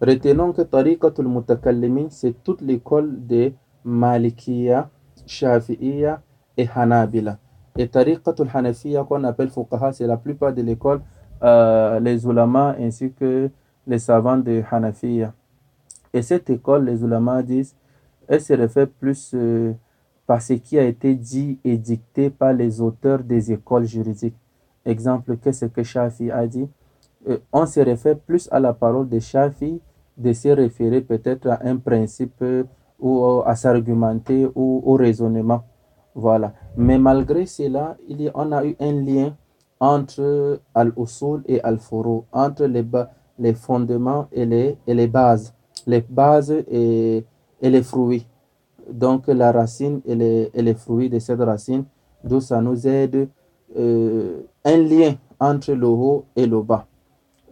Retenons 0.00 0.52
que 0.52 0.62
Tariqatul 0.62 1.26
Mutakallimin, 1.26 2.06
c'est 2.10 2.42
toute 2.44 2.60
l'école 2.60 3.26
de 3.26 3.52
Malikiya, 3.84 4.90
Shafi'iya 5.26 6.20
et 6.56 6.68
Hanabila. 6.72 7.38
Et 7.76 7.88
Tariqatul 7.88 8.48
Hanafiya, 8.52 9.04
qu'on 9.04 9.24
appelle 9.24 9.48
Fuqaha, 9.48 9.92
c'est 9.92 10.06
la 10.06 10.16
plupart 10.16 10.52
de 10.52 10.62
l'école, 10.62 11.00
euh, 11.42 11.98
les 12.00 12.26
ulama 12.26 12.76
ainsi 12.78 13.12
que 13.12 13.50
les 13.86 13.98
savants 13.98 14.36
de 14.36 14.62
Hanafiya. 14.70 15.32
Et 16.12 16.22
cette 16.22 16.50
école, 16.50 16.84
les 16.84 17.02
ulama 17.02 17.42
disent, 17.42 17.74
elle 18.28 18.40
se 18.40 18.52
réfère 18.52 18.88
plus 18.88 19.32
euh, 19.34 19.72
par 20.28 20.42
ce 20.42 20.52
qui 20.52 20.78
a 20.78 20.84
été 20.84 21.14
dit 21.14 21.58
et 21.64 21.78
dicté 21.78 22.28
par 22.28 22.52
les 22.52 22.82
auteurs 22.82 23.20
des 23.24 23.50
écoles 23.50 23.86
juridiques. 23.86 24.36
Exemple, 24.84 25.38
qu'est-ce 25.38 25.64
que 25.64 25.82
Shafi 25.82 26.30
a 26.30 26.46
dit 26.46 26.68
euh, 27.26 27.38
On 27.50 27.64
se 27.64 27.80
réfère 27.80 28.18
plus 28.18 28.46
à 28.52 28.60
la 28.60 28.74
parole 28.74 29.08
de 29.08 29.18
Shafi 29.20 29.80
de 30.18 30.32
se 30.34 30.48
référer 30.48 31.00
peut-être 31.00 31.46
à 31.48 31.60
un 31.64 31.78
principe 31.78 32.44
ou 33.00 33.42
à 33.46 33.56
s'argumenter 33.56 34.46
ou 34.54 34.82
au 34.84 34.94
raisonnement. 34.96 35.62
Voilà. 36.14 36.52
Mais 36.76 36.98
malgré 36.98 37.46
cela, 37.46 37.96
il 38.06 38.20
y, 38.20 38.30
on 38.34 38.52
a 38.52 38.66
eu 38.66 38.76
un 38.80 38.92
lien 38.92 39.34
entre 39.80 40.60
Al-Usul 40.74 41.42
et 41.46 41.62
Al-Furu, 41.62 42.24
entre 42.32 42.66
les, 42.66 42.84
les 43.38 43.54
fondements 43.54 44.26
et 44.30 44.44
les, 44.44 44.76
et 44.86 44.92
les 44.92 45.06
bases, 45.06 45.54
les 45.86 46.02
bases 46.02 46.50
et, 46.50 47.24
et 47.62 47.70
les 47.70 47.82
fruits. 47.82 48.26
Donc 48.90 49.28
la 49.28 49.52
racine 49.52 50.00
et 50.06 50.14
les, 50.14 50.50
et 50.54 50.62
les 50.62 50.74
fruits 50.74 51.10
de 51.10 51.18
cette 51.18 51.40
racine, 51.40 51.84
d'où 52.24 52.40
ça 52.40 52.60
nous 52.60 52.86
aide 52.86 53.28
euh, 53.76 54.40
un 54.64 54.76
lien 54.76 55.14
entre 55.38 55.72
le 55.72 55.86
haut 55.86 56.24
et 56.34 56.46
le 56.46 56.62
bas. 56.62 56.86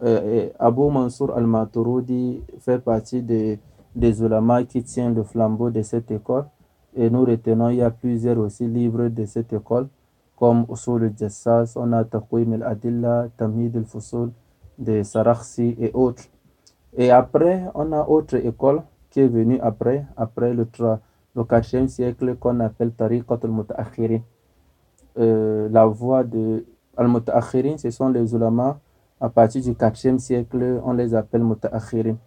Euh, 0.03 0.49
Abu 0.59 0.89
Mansour 0.89 1.35
al-Maturidi 1.35 2.41
fait 2.59 2.79
partie 2.79 3.21
des, 3.21 3.59
des 3.95 4.21
ulama 4.21 4.63
qui 4.63 4.83
tient 4.83 5.09
le 5.11 5.23
flambeau 5.23 5.69
de 5.69 5.81
cette 5.81 6.11
école. 6.11 6.45
Et 6.95 7.09
nous 7.09 7.25
retenons, 7.25 7.69
il 7.69 7.77
y 7.77 7.81
a 7.81 7.91
plusieurs 7.91 8.37
aussi 8.39 8.67
livres 8.67 9.07
de 9.09 9.25
cette 9.25 9.53
école, 9.53 9.87
comme 10.35 10.65
Usul 10.71 11.03
al-Jassas, 11.03 11.73
on 11.75 11.93
a 11.93 12.03
Taqwim 12.03 12.53
al-Adilla, 12.53 13.27
Tamhid 13.37 13.75
al-Fusul 13.75 14.31
de 14.77 15.03
Sarakhsi 15.03 15.75
et 15.79 15.91
autres. 15.93 16.23
Et 16.95 17.11
après, 17.11 17.63
on 17.75 17.91
a 17.91 18.07
autre 18.07 18.35
école 18.35 18.81
qui 19.09 19.19
est 19.21 19.27
venue 19.27 19.59
après, 19.61 20.05
après 20.15 20.53
le, 20.53 20.67
le 21.37 21.43
4e 21.43 21.87
siècle 21.87 22.35
qu'on 22.35 22.59
appelle 22.59 22.91
Tariqat 22.91 23.37
al-Mutaakhirin. 23.43 24.21
Euh, 25.19 25.69
la 25.71 25.85
voie 25.85 26.23
de 26.23 26.65
al-Mutaakhirin, 26.97 27.77
ce 27.77 27.91
sont 27.91 28.09
les 28.09 28.33
ulama 28.33 28.79
à 29.21 29.29
partir 29.29 29.61
du 29.61 29.73
4e 29.73 30.17
siècle, 30.17 30.81
on 30.83 30.93
les 30.93 31.13
appelle 31.13 31.43
Mutaakhirin. 31.43 32.17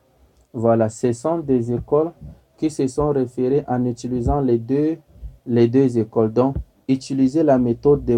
Voilà, 0.53 0.89
ce 0.89 1.13
sont 1.13 1.39
des 1.39 1.73
écoles 1.73 2.13
qui 2.57 2.71
se 2.71 2.87
sont 2.87 3.11
référés 3.11 3.65
en 3.67 3.85
utilisant 3.85 4.41
les 4.41 4.59
deux, 4.59 4.99
les 5.45 5.67
deux 5.67 5.99
écoles. 5.99 6.33
Donc, 6.33 6.55
utiliser 6.89 7.43
la 7.43 7.59
méthode 7.59 8.05
de, 8.05 8.15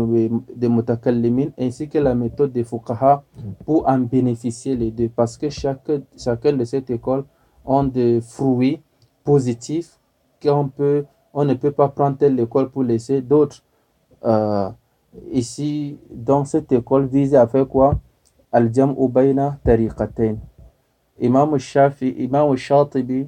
de 0.57 0.69
Mutakallimin 0.69 1.49
ainsi 1.59 1.89
que 1.89 1.99
la 1.99 2.15
méthode 2.15 2.53
de 2.53 2.63
Fuqaha 2.63 3.23
pour 3.65 3.89
en 3.89 3.99
bénéficier 3.99 4.77
les 4.77 4.91
deux. 4.91 5.09
Parce 5.09 5.37
que 5.39 5.49
chaque, 5.49 5.91
chacun 6.19 6.55
de 6.55 6.65
cette 6.65 6.91
école 6.91 7.25
ont 7.65 7.85
des 7.85 8.21
fruits 8.21 8.81
positifs 9.25 9.99
qu'on 10.43 10.69
peut, 10.69 11.05
on 11.33 11.45
ne 11.45 11.55
peut 11.55 11.71
pas 11.71 11.89
prendre 11.89 12.17
telle 12.17 12.39
école 12.41 12.71
pour 12.71 12.83
laisser 12.83 13.21
d'autres. 13.23 13.63
Euh, 14.25 14.69
ici, 15.31 15.99
dans 16.11 16.45
cette 16.45 16.71
école, 16.73 17.07
vise 17.07 17.35
à 17.35 17.47
faire 17.47 17.69
quoi? 17.69 17.99
Al-Jam 18.51 18.95
Ubayna 18.99 19.59
Tariqatain. 19.65 20.37
Imam 21.21 21.57
Shafi, 21.59 22.09
Imam 22.19 22.55
Shatibi, 22.57 23.27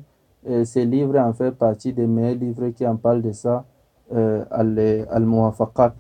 ces 0.65 0.85
livres 0.85 1.19
en 1.19 1.33
fait 1.33 1.53
partie 1.53 1.93
des 1.93 2.07
meilleurs 2.07 2.35
livres 2.35 2.69
qui 2.69 2.87
en 2.87 2.97
parlent 2.97 3.23
de 3.23 3.33
ça, 3.33 3.65
euh, 4.13 4.45
Al-Muwafaqat. 4.51 5.95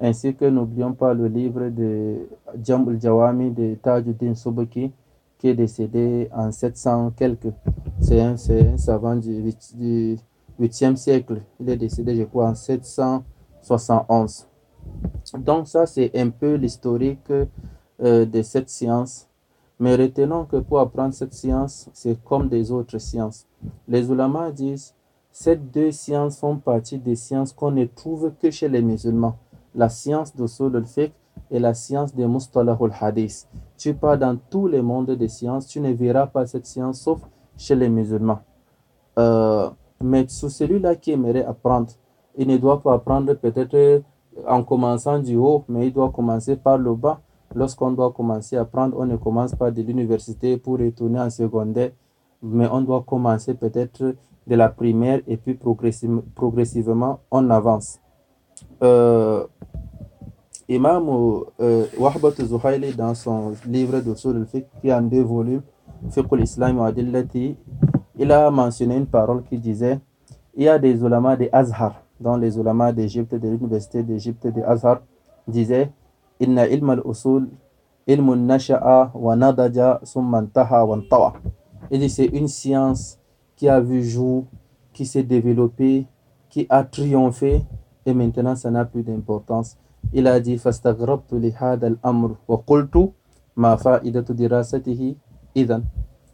Ainsi 0.00 0.34
que 0.34 0.44
n'oublions 0.44 0.92
pas 0.92 1.12
le 1.14 1.26
livre 1.26 1.68
de 1.70 2.28
Jam 2.62 3.00
jawami 3.00 3.50
de 3.50 3.74
Tajuddin 3.82 4.34
Subaki, 4.34 4.92
qui 5.38 5.48
est 5.48 5.54
décédé 5.54 6.28
en 6.32 6.52
700 6.52 7.12
quelques. 7.16 7.52
C'est 8.00 8.20
un, 8.20 8.34
un, 8.34 8.76
savant 8.76 9.16
du, 9.16 9.52
8e 10.60 10.96
siècle. 10.96 11.42
Il 11.60 11.68
est 11.68 11.76
décédé, 11.76 12.16
je 12.16 12.24
crois, 12.24 12.48
en 12.48 12.54
771. 12.54 14.46
Donc 15.38 15.68
ça, 15.68 15.86
c'est 15.86 16.10
un 16.14 16.30
peu 16.30 16.54
l'historique 16.54 17.30
euh, 17.30 18.24
de 18.24 18.42
cette 18.42 18.70
science. 18.70 19.28
Mais 19.80 19.94
retenons 19.94 20.44
que 20.44 20.56
pour 20.56 20.80
apprendre 20.80 21.14
cette 21.14 21.34
science, 21.34 21.88
c'est 21.92 22.22
comme 22.24 22.48
des 22.48 22.72
autres 22.72 22.98
sciences. 22.98 23.46
Les 23.86 24.10
ulamas 24.10 24.50
disent, 24.50 24.94
ces 25.30 25.54
deux 25.56 25.92
sciences 25.92 26.38
font 26.38 26.56
partie 26.56 26.98
des 26.98 27.14
sciences 27.14 27.52
qu'on 27.52 27.70
ne 27.70 27.84
trouve 27.84 28.32
que 28.40 28.50
chez 28.50 28.68
les 28.68 28.82
musulmans. 28.82 29.36
La 29.74 29.88
science 29.88 30.34
de 30.34 30.76
al-fiqh 30.76 31.12
et 31.50 31.60
la 31.60 31.74
science 31.74 32.12
des 32.14 32.26
mustalah 32.26 32.76
al-hadith. 32.80 33.46
Tu 33.76 33.94
pars 33.94 34.18
dans 34.18 34.36
tous 34.50 34.66
les 34.66 34.82
mondes 34.82 35.12
des 35.12 35.28
sciences, 35.28 35.68
tu 35.68 35.80
ne 35.80 35.92
verras 35.92 36.26
pas 36.26 36.46
cette 36.46 36.66
science 36.66 37.00
sauf 37.00 37.20
chez 37.56 37.76
les 37.76 37.88
musulmans. 37.88 38.40
Euh, 39.18 39.70
mais 40.00 40.26
sur 40.28 40.50
celui-là 40.50 40.96
qui 40.96 41.12
aimerait 41.12 41.44
apprendre, 41.44 41.88
il 42.36 42.46
ne 42.48 42.56
doit 42.56 42.80
pas 42.82 42.94
apprendre 42.94 43.34
peut-être 43.34 44.02
en 44.46 44.62
commençant 44.62 45.18
du 45.18 45.36
haut, 45.36 45.64
mais 45.68 45.88
il 45.88 45.92
doit 45.92 46.10
commencer 46.10 46.56
par 46.56 46.78
le 46.78 46.94
bas. 46.94 47.20
Lorsqu'on 47.54 47.92
doit 47.92 48.12
commencer 48.12 48.56
à 48.56 48.60
apprendre, 48.60 48.96
on 48.98 49.06
ne 49.06 49.16
commence 49.16 49.54
pas 49.54 49.70
de 49.70 49.82
l'université 49.82 50.56
pour 50.58 50.78
retourner 50.78 51.20
en 51.20 51.30
secondaire, 51.30 51.90
mais 52.42 52.68
on 52.70 52.82
doit 52.82 53.02
commencer 53.06 53.54
peut-être 53.54 54.14
de 54.46 54.54
la 54.54 54.68
primaire 54.68 55.20
et 55.26 55.36
puis 55.36 55.54
progressivement 56.34 57.20
on 57.30 57.50
avance. 57.50 58.00
Euh, 58.82 59.44
Imam 60.68 61.08
euh, 61.60 61.86
Wahbat 61.98 62.44
Zuhaili, 62.44 62.94
dans 62.94 63.14
son 63.14 63.54
livre 63.66 64.00
de 64.00 64.14
Soul 64.14 64.36
al-Fiqh, 64.36 64.66
qui 64.80 64.90
a 64.90 64.98
en 64.98 65.02
deux 65.02 65.22
volumes, 65.22 65.62
Fiqh 66.10 66.26
al-Islam 66.30 66.78
wa 66.78 66.88
Adillati, 66.88 67.56
il 68.18 68.32
a 68.32 68.50
mentionné 68.50 68.96
une 68.96 69.06
parole 69.06 69.42
qui 69.44 69.58
disait 69.58 70.00
il 70.54 70.64
y 70.64 70.68
a 70.68 70.78
des 70.78 71.00
ulamas 71.00 71.36
des 71.36 71.48
Azhar, 71.52 72.02
dans 72.20 72.36
les 72.36 72.58
ulamas 72.58 72.92
d'Égypte, 72.92 73.34
de 73.34 73.48
l'université 73.48 74.02
d'Égypte 74.02 74.46
des 74.48 74.62
Azhar, 74.62 75.02
disaient 75.46 75.92
Inna 76.40 76.66
ilm 76.68 76.90
al-usul, 76.90 77.48
ilm 78.06 78.34
nasha'a 78.46 79.10
wa 79.14 79.36
nadaja 79.36 80.00
summantaha 80.02 80.84
wa 80.84 80.96
ntawa. 80.96 81.34
Il 81.90 82.00
dit 82.00 82.10
c'est 82.10 82.26
une 82.26 82.48
science 82.48 83.18
qui 83.56 83.68
a 83.68 83.80
vu 83.80 84.02
jour, 84.02 84.44
qui 84.92 85.06
s'est 85.06 85.22
développée, 85.22 86.06
qui 86.48 86.66
a 86.68 86.84
triomphé 86.84 87.64
et 88.04 88.14
maintenant 88.14 88.56
ça 88.56 88.70
n'a 88.70 88.84
plus 88.84 89.02
d'importance. 89.02 89.76
Il 90.12 90.26
a 90.26 90.40
dit 90.40 90.58
Fastagrabtu 90.58 91.38
li 91.38 91.52
hadal 91.58 91.98
amr 92.02 92.36
wa 92.48 92.62
qultu 92.66 93.10
ma 93.56 93.76
fa'idatu 93.76 94.34
dirasatihi 94.34 95.16
idan 95.54 95.82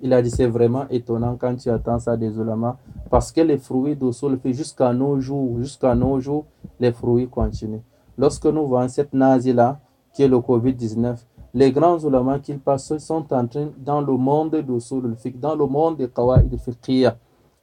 il 0.04 0.12
a 0.12 0.20
dit 0.20 0.30
c'est 0.30 0.46
vraiment 0.46 0.84
étonnant 0.90 1.34
quand 1.40 1.56
tu 1.56 1.70
attends 1.70 1.98
ça 1.98 2.14
des 2.14 2.36
ulamas 2.36 2.76
parce 3.08 3.32
que 3.32 3.40
les 3.40 3.56
fruits 3.56 3.96
d'Osso 3.96 4.28
fait 4.36 4.52
jusqu'à 4.52 4.92
nos 4.92 5.18
jours, 5.18 5.56
jusqu'à 5.58 5.94
nos 5.94 6.20
jours, 6.20 6.44
les 6.78 6.92
fruits 6.92 7.26
continuent. 7.26 7.80
Lorsque 8.18 8.44
nous 8.44 8.66
voyons 8.66 8.88
cette 8.88 9.14
nazie-là, 9.14 9.80
qui 10.12 10.22
est 10.22 10.28
le 10.28 10.36
Covid-19, 10.36 11.16
les 11.54 11.72
grands 11.72 11.98
ulamas 11.98 12.38
qu'ils 12.38 12.58
passent 12.58 12.98
sont 12.98 13.24
en 13.32 13.46
train, 13.46 13.68
dans 13.78 14.02
le 14.02 14.12
monde 14.12 14.54
d'Osso 14.56 15.00
dans 15.36 15.56
le 15.56 15.64
monde 15.66 15.96
des 15.96 16.08
Qawaid 16.08 16.54
fiqhiyya. 16.58 17.16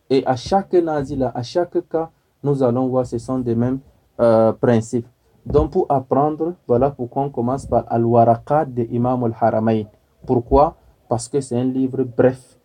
Et 0.09 0.25
à 0.25 0.35
chaque 0.35 0.73
nazie-là, 0.73 1.31
à 1.35 1.43
chaque 1.43 1.87
cas, 1.87 2.09
nous 2.43 2.63
allons 2.63 2.87
voir 2.87 3.05
ce 3.05 3.19
sont 3.19 3.37
des 3.37 3.53
mêmes 3.53 3.77
euh, 4.19 4.51
principes. 4.51 5.07
Donc 5.45 5.71
pour 5.71 5.85
apprendre, 5.89 6.53
voilà 6.67 6.89
pourquoi 6.89 7.21
on 7.21 7.29
commence 7.29 7.67
par 7.67 7.85
Al-Waraqat 7.87 8.65
de 8.65 8.87
Imam 8.89 9.23
al-Haramayn. 9.25 9.85
Pourquoi? 10.25 10.75
Parce 11.11 11.27
que 11.27 11.41
c'est 11.41 11.57
un 11.57 11.65
livre 11.65 12.05
bref, 12.05 12.57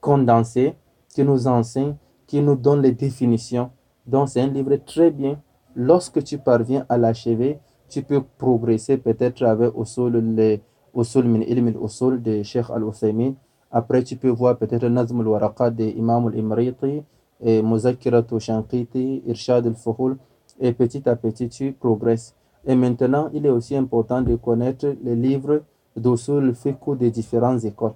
condensé, 0.00 0.74
qui 1.10 1.22
nous 1.22 1.46
enseigne, 1.46 1.94
qui 2.26 2.40
nous 2.40 2.56
donne 2.56 2.82
les 2.82 2.90
définitions. 2.90 3.70
Donc 4.04 4.30
c'est 4.30 4.40
un 4.40 4.48
livre 4.48 4.74
très 4.84 5.12
bien. 5.12 5.40
Lorsque 5.76 6.20
tu 6.24 6.38
parviens 6.38 6.84
à 6.88 6.98
l'achever, 6.98 7.60
tu 7.88 8.02
peux 8.02 8.20
progresser 8.36 8.96
peut-être 8.96 9.44
avec 9.44 9.70
Usul 9.80 10.16
les 10.34 10.60
Usul 10.92 11.28
min 11.28 11.42
ilm 11.42 11.70
de 11.70 12.42
Sheikh 12.42 12.68
Al-Uthaymin. 12.68 13.34
Après, 13.70 14.02
tu 14.02 14.16
peux 14.16 14.30
voir 14.30 14.58
peut-être 14.58 14.88
Nazm 14.88 15.20
al-Waraqat 15.20 15.70
de 15.70 15.84
Imam 15.84 16.26
al-Imriti, 16.26 17.04
et 17.40 17.62
Muzakirat 17.62 18.24
al-Shanqiti, 18.32 19.22
Irshad 19.24 19.68
al-Fuhul. 19.68 20.16
Et 20.58 20.72
petit 20.72 21.08
à 21.08 21.14
petit, 21.14 21.48
tu 21.48 21.70
progresses. 21.70 22.34
Et 22.66 22.74
maintenant, 22.74 23.30
il 23.32 23.46
est 23.46 23.50
aussi 23.50 23.76
important 23.76 24.20
de 24.20 24.34
connaître 24.34 24.96
les 25.04 25.14
livres 25.14 25.62
d'usul 25.96 26.54
fiqh 26.54 26.96
des 26.98 27.10
différentes 27.10 27.64
écoles. 27.64 27.94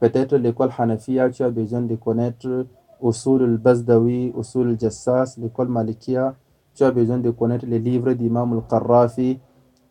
Peut-être 0.00 0.36
l'école 0.36 0.70
Hanafiya, 0.76 1.30
tu 1.30 1.42
as 1.42 1.50
besoin 1.50 1.82
de 1.82 1.94
connaître 1.96 2.66
Usul 3.02 3.42
al-Bazdawi, 3.42 4.34
Usul 4.38 4.70
al-Jassas, 4.70 5.36
l'école 5.40 5.68
Malikia, 5.68 6.34
tu 6.74 6.84
as 6.84 6.90
besoin 6.90 7.18
de 7.18 7.30
connaître 7.30 7.66
les 7.66 7.78
livres 7.78 8.12
d'Imam 8.12 8.52
al-Qarrafi, 8.52 9.38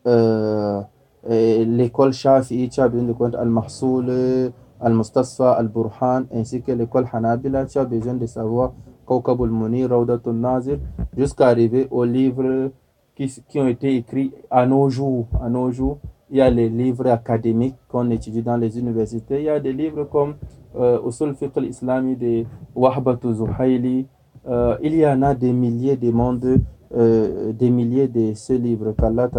euh, 0.07 0.81
l'école 1.27 2.13
Shafi'i, 2.13 2.69
tu 2.69 2.81
as 2.81 2.87
besoin 2.87 3.07
de 3.07 3.13
connaître 3.13 3.39
Al-Mahsoul, 3.39 4.51
Al-Mustasfa, 4.79 5.53
Al-Burhan, 5.53 6.25
ainsi 6.33 6.61
que 6.61 6.71
l'école 6.71 7.07
Hanabila, 7.11 7.65
tu 7.65 7.79
as 7.79 7.85
besoin 7.85 8.13
de 8.13 8.25
savoir 8.27 8.73
Kawkab 9.07 9.41
al-Munir, 9.41 9.89
Rawdat 9.89 10.19
al-Nazir, 10.25 10.79
jusqu'à 11.17 11.47
arriver 11.47 11.87
aux 11.89 12.03
livres 12.03 12.71
qui, 13.15 13.31
qui, 13.47 13.59
ont 13.59 13.67
été 13.67 13.95
écrits 13.95 14.31
à 14.51 14.65
nos 14.65 14.89
jours, 14.89 15.27
à 15.41 15.49
nos 15.49 15.71
jours 15.71 15.99
il 16.29 16.37
y 16.37 16.41
a 16.41 16.49
les 16.49 16.69
livres 16.69 17.07
académiques 17.07 17.75
qu'on 17.87 18.09
étudie 18.09 18.41
dans 18.41 18.57
les 18.57 18.79
universités. 18.79 19.39
Il 19.39 19.45
y 19.45 19.49
a 19.49 19.59
des 19.59 19.73
livres 19.73 20.05
comme 20.05 20.35
euh, 20.75 20.99
Usul 21.07 21.35
Fiqh 21.35 21.55
al-Islami 21.55 22.15
de 22.15 22.45
Wahbatu 22.73 23.33
Zuhaili. 23.33 24.07
Euh, 24.47 24.77
il 24.81 24.95
y 24.95 25.05
en 25.07 25.21
a 25.21 25.35
des 25.35 25.53
milliers 25.53 25.95
de 25.97 26.11
mondes, 26.11 26.61
euh, 26.95 27.53
des 27.53 27.69
milliers 27.69 28.07
de 28.07 28.33
ces 28.33 28.57
livres 28.57 28.93
qu'Allah 28.93 29.29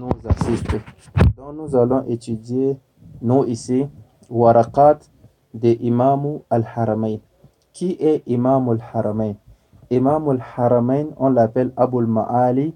nous 0.00 0.08
assiste. 0.28 0.70
Donc 1.36 1.56
nous 1.56 1.76
allons 1.76 2.04
étudier, 2.08 2.76
nous 3.20 3.44
ici, 3.44 3.86
Warakat 4.30 4.98
de 5.52 5.76
Imam 5.80 6.40
al-Haramain. 6.50 7.18
Qui 7.72 7.96
est 8.00 8.22
Imam 8.26 8.68
al-Haramain? 8.68 9.34
Imam 9.90 10.28
al-Haramain, 10.28 11.06
on 11.18 11.28
l'appelle 11.30 11.72
Abul 11.76 12.06
Ma'ali 12.06 12.74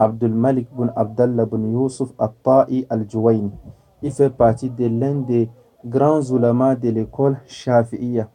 Abdul 0.00 0.32
Malik 0.32 0.68
bin 0.72 0.88
Abdallah 0.96 1.44
bin 1.44 1.68
Yusuf 1.76 2.08
At-Ta'i 2.18 2.86
Al-Juwayni. 2.88 3.52
Il 4.02 4.10
fait 4.12 4.30
partie 4.30 4.70
de 4.70 4.86
l'un 4.86 5.16
des 5.16 5.50
grands 5.84 6.22
ulamas 6.22 6.74
de 6.76 6.88
l'école 6.88 7.36
Shafi'iyya. 7.46 8.30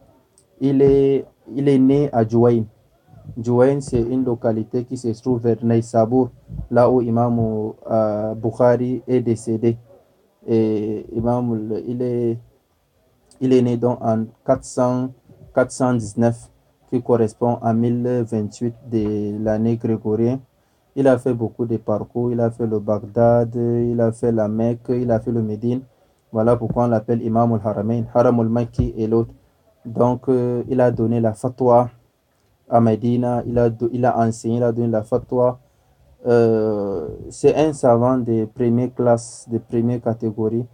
Il 0.60 0.80
est, 0.80 1.26
il 1.52 1.68
est 1.68 1.78
né 1.78 2.08
à 2.12 2.26
Juwayn. 2.26 2.64
Juwayn, 3.36 3.80
c'est 3.80 4.00
une 4.00 4.24
localité 4.24 4.84
qui 4.84 4.96
se 4.96 5.08
trouve 5.20 5.40
vers 5.40 5.56
Naïsabour, 5.64 6.30
là 6.70 6.88
où 6.88 7.02
Imam 7.02 7.72
euh, 7.90 8.34
Bukhari 8.34 9.02
est 9.08 9.20
décédé. 9.20 9.76
Et 10.46 11.04
Imam, 11.12 11.72
il 11.84 12.00
est, 12.00 12.38
il 13.40 13.52
est 13.52 13.62
né 13.62 13.76
donc 13.76 13.98
en 14.00 14.24
400, 14.46 15.08
419, 15.52 16.48
qui 16.90 17.02
correspond 17.02 17.56
à 17.60 17.74
1028 17.74 18.74
de 18.88 19.44
l'année 19.44 19.76
grégorienne. 19.76 20.38
Il 20.96 21.06
a 21.08 21.18
fait 21.18 21.34
beaucoup 21.34 21.66
de 21.66 21.76
parcours. 21.76 22.32
Il 22.32 22.40
a 22.40 22.50
fait 22.50 22.66
le 22.66 22.78
Bagdad, 22.80 23.54
il 23.54 24.00
a 24.00 24.12
fait 24.12 24.32
la 24.32 24.48
Mecque, 24.48 24.88
il 24.88 25.10
a 25.10 25.20
fait 25.20 25.30
le 25.30 25.42
Médine. 25.42 25.82
Voilà 26.32 26.56
pourquoi 26.56 26.84
on 26.84 26.88
l'appelle 26.88 27.22
Imam 27.22 27.52
al-Haramain, 27.52 28.04
Haram 28.14 28.40
al-Makki 28.40 28.94
et 28.96 29.06
l'autre. 29.06 29.30
Donc, 29.84 30.28
euh, 30.28 30.64
il 30.68 30.80
a 30.80 30.90
donné 30.90 31.20
la 31.20 31.34
fatwa 31.34 31.90
à 32.68 32.80
Medina, 32.80 33.42
il 33.46 33.58
a, 33.58 33.70
il 33.92 34.04
a 34.04 34.18
enseigné, 34.18 34.56
il 34.56 34.62
a 34.62 34.72
donné 34.72 34.88
la 34.88 35.02
fatwa. 35.02 35.58
Euh, 36.26 37.06
c'est 37.30 37.54
un 37.54 37.72
savant 37.72 38.18
de 38.18 38.46
première 38.46 38.92
classe, 38.92 39.46
de 39.50 39.58
première 39.58 40.00
catégorie. 40.00 40.66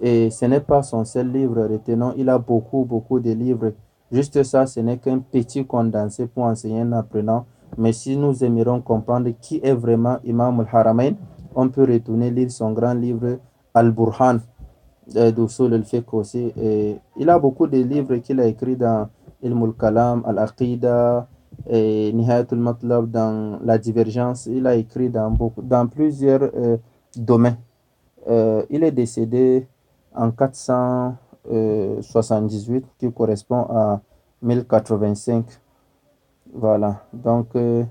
Et 0.00 0.30
ce 0.30 0.44
n'est 0.44 0.60
pas 0.60 0.82
son 0.82 1.04
seul 1.04 1.32
livre, 1.32 1.66
retenons, 1.66 2.14
il 2.16 2.28
a 2.28 2.38
beaucoup, 2.38 2.84
beaucoup 2.84 3.18
de 3.18 3.32
livres. 3.32 3.72
Juste 4.12 4.42
ça, 4.42 4.66
ce 4.66 4.80
n'est 4.80 4.98
qu'un 4.98 5.18
petit 5.18 5.66
condensé 5.66 6.26
pour 6.26 6.44
enseigner 6.44 6.82
un 6.82 6.92
apprenant. 6.92 7.46
Mais 7.78 7.92
si 7.92 8.16
nous 8.16 8.44
aimerions 8.44 8.80
comprendre 8.80 9.30
qui 9.40 9.60
est 9.62 9.74
vraiment 9.74 10.18
Imam 10.24 10.60
al-Haramain, 10.60 11.12
on 11.54 11.68
peut 11.68 11.86
retourner 11.90 12.30
lire 12.30 12.50
son 12.50 12.72
grand 12.72 12.94
livre 12.94 13.38
Al-Burhan 13.74 14.38
euh, 15.16 15.30
d'Usul 15.30 15.74
al-Fiqh 15.74 16.12
aussi. 16.14 16.52
Il 17.16 17.30
a 17.30 17.38
beaucoup 17.38 17.66
de 17.66 17.78
livres 17.78 18.16
qu'il 18.16 18.40
a 18.40 18.46
écrits 18.46 18.76
dans 18.76 19.08
Ilm 19.42 19.62
al-Kalam, 19.62 20.22
Al-Aqida, 20.26 21.26
Nihayat 21.68 22.46
al-Matlab, 22.50 23.10
dans 23.10 23.58
la 23.64 23.78
divergence. 23.78 24.46
Il 24.46 24.66
a 24.66 24.74
écrit 24.74 25.10
dans 25.10 25.86
plusieurs 25.86 26.42
euh, 26.42 26.76
domaines. 27.16 27.58
Euh, 28.28 28.62
il 28.70 28.82
est 28.84 28.92
décédé 28.92 29.66
en 30.14 30.30
478, 30.30 32.84
qui 32.98 33.10
correspond 33.12 33.66
à 33.70 34.00
1085 34.42 35.44
voilà, 36.52 37.04
donc 37.12 37.54
euh, 37.56 37.84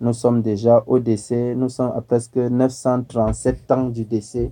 nous 0.00 0.12
sommes 0.12 0.42
déjà 0.42 0.82
au 0.86 0.98
décès, 0.98 1.54
nous 1.54 1.68
sommes 1.68 1.92
à 1.94 2.00
presque 2.00 2.36
937 2.36 3.70
ans 3.70 3.84
du 3.88 4.04
décès 4.04 4.50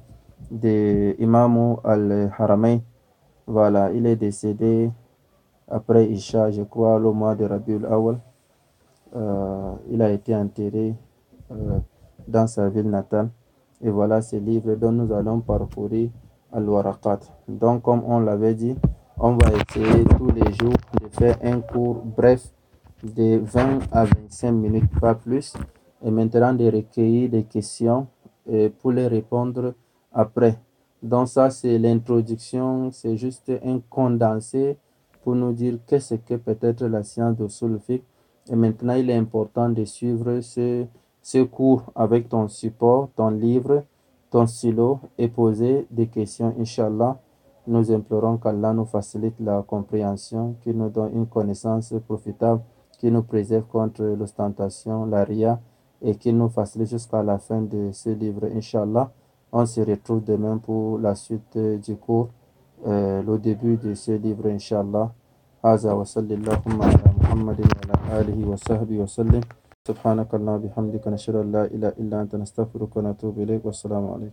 de 0.51 1.15
Imam 1.19 1.77
al-Haramain. 1.85 2.79
Voilà, 3.47 3.91
il 3.93 4.07
est 4.07 4.17
décédé 4.17 4.91
après 5.69 6.07
Isha, 6.07 6.51
je 6.51 6.63
crois, 6.63 6.99
le 6.99 7.11
mois 7.13 7.35
de 7.35 7.45
Rabiul 7.45 7.87
Awal. 7.87 8.19
Euh, 9.17 9.73
il 9.91 10.03
a 10.03 10.11
été 10.11 10.37
enterré 10.37 10.95
euh, 11.51 11.79
dans 12.27 12.47
sa 12.47 12.69
ville 12.69 12.91
natale. 12.91 13.31
Et 13.81 13.91
voilà 13.91 14.21
ce 14.23 14.37
livre 14.37 14.75
dont 14.75 14.93
nous 14.93 15.13
allons 15.13 15.41
parcourir 15.41 16.11
Al-Waraqat. 16.53 17.21
Donc, 17.49 17.83
comme 17.83 18.03
on 18.07 18.21
l'avait 18.21 18.55
dit, 18.55 18.77
on 19.19 19.33
va 19.33 19.51
essayer 19.53 20.05
tous 20.05 20.31
les 20.31 20.53
jours 20.53 20.77
de 21.01 21.09
faire 21.09 21.37
un 21.43 21.61
cours 21.61 22.03
bref 22.05 22.53
de 23.03 23.39
20 23.39 23.79
à 23.93 24.05
25 24.05 24.53
minutes, 24.53 24.91
pas 25.01 25.15
plus. 25.15 25.55
Et 26.03 26.11
maintenant 26.11 26.53
de 26.55 26.65
recueillir 26.65 27.31
des 27.31 27.45
questions 27.45 28.07
et 28.47 28.71
pour 28.71 28.93
les 28.93 29.07
répondre 29.07 29.75
après. 30.13 30.59
Donc 31.03 31.29
ça, 31.29 31.51
c'est 31.51 31.79
l'introduction, 31.79 32.91
c'est 32.91 33.17
juste 33.17 33.53
un 33.65 33.81
condensé 33.89 34.77
pour 35.23 35.35
nous 35.35 35.53
dire 35.53 35.79
qu'est-ce 35.87 36.15
que 36.17 36.35
peut 36.35 36.59
être 36.61 36.87
la 36.87 37.03
science 37.03 37.37
de 37.37 37.49
sulfique. 37.49 38.05
Et 38.51 38.57
maintenant, 38.57 38.95
il 38.95 39.11
est 39.11 39.17
important 39.17 39.69
de 39.69 39.85
suivre 39.85 40.41
ce, 40.41 40.87
ce 41.23 41.43
cours 41.45 41.85
avec 41.95 42.29
ton 42.29 42.49
support, 42.49 43.11
ton 43.15 43.31
livre, 43.31 43.85
ton 44.31 44.47
stylo 44.47 45.01
et 45.19 45.29
poser 45.29 45.87
des 45.91 46.07
questions, 46.07 46.55
Inch'Allah. 46.59 47.19
Nous 47.67 47.93
implorons 47.93 48.39
qu'Allah 48.39 48.73
nous 48.73 48.87
facilite 48.87 49.35
la 49.41 49.63
compréhension, 49.63 50.57
qu'il 50.63 50.79
nous 50.79 50.89
donne 50.89 51.15
une 51.15 51.27
connaissance 51.27 51.93
profitable, 52.07 52.63
qu'il 52.98 53.14
nous 53.14 53.24
préserve 53.24 53.66
contre 53.66 54.04
l'ostentation, 54.04 55.06
la 55.06 55.24
ria, 55.24 55.60
et 56.02 56.16
qu'il 56.16 56.38
nous 56.38 56.50
facilite 56.50 56.90
jusqu'à 56.90 57.24
la 57.24 57.38
fin 57.40 57.62
de 57.62 57.92
ce 57.92 58.10
livre, 58.10 58.46
Inch'Allah. 58.54 59.12
On 59.52 59.66
se 59.66 59.82
retrouve 59.82 60.24
demain 60.24 60.58
pour 60.58 61.00
la 61.00 61.16
suite 61.16 61.58
du 61.58 61.96
cours, 61.96 62.30
euh, 62.86 63.22
le 63.22 63.38
début 63.38 63.78
de 63.78 63.94
ce 63.94 64.12
livre, 64.12 64.48
Inch'Allah. 64.50 65.12
هذا 65.66 65.92
وصلى 65.94 66.34
اللهم 66.34 66.82
على 66.82 67.08
محمد 67.24 67.60
وعلى 67.60 67.96
آله 68.20 68.40
وصحبه 68.52 68.98
وسلم 69.00 69.42
سبحانك 69.88 70.36
اللهم 70.36 70.56
وبحمدك 70.60 71.08
نشهد 71.08 71.36
أن 71.36 71.52
لا 71.52 71.64
إله 71.66 71.92
إلا 72.04 72.22
أنت 72.22 72.36
نستغفرك 72.36 72.92
ونتوب 72.98 73.40
إليك 73.40 73.66
والسلام 73.66 74.04
عليكم 74.12 74.32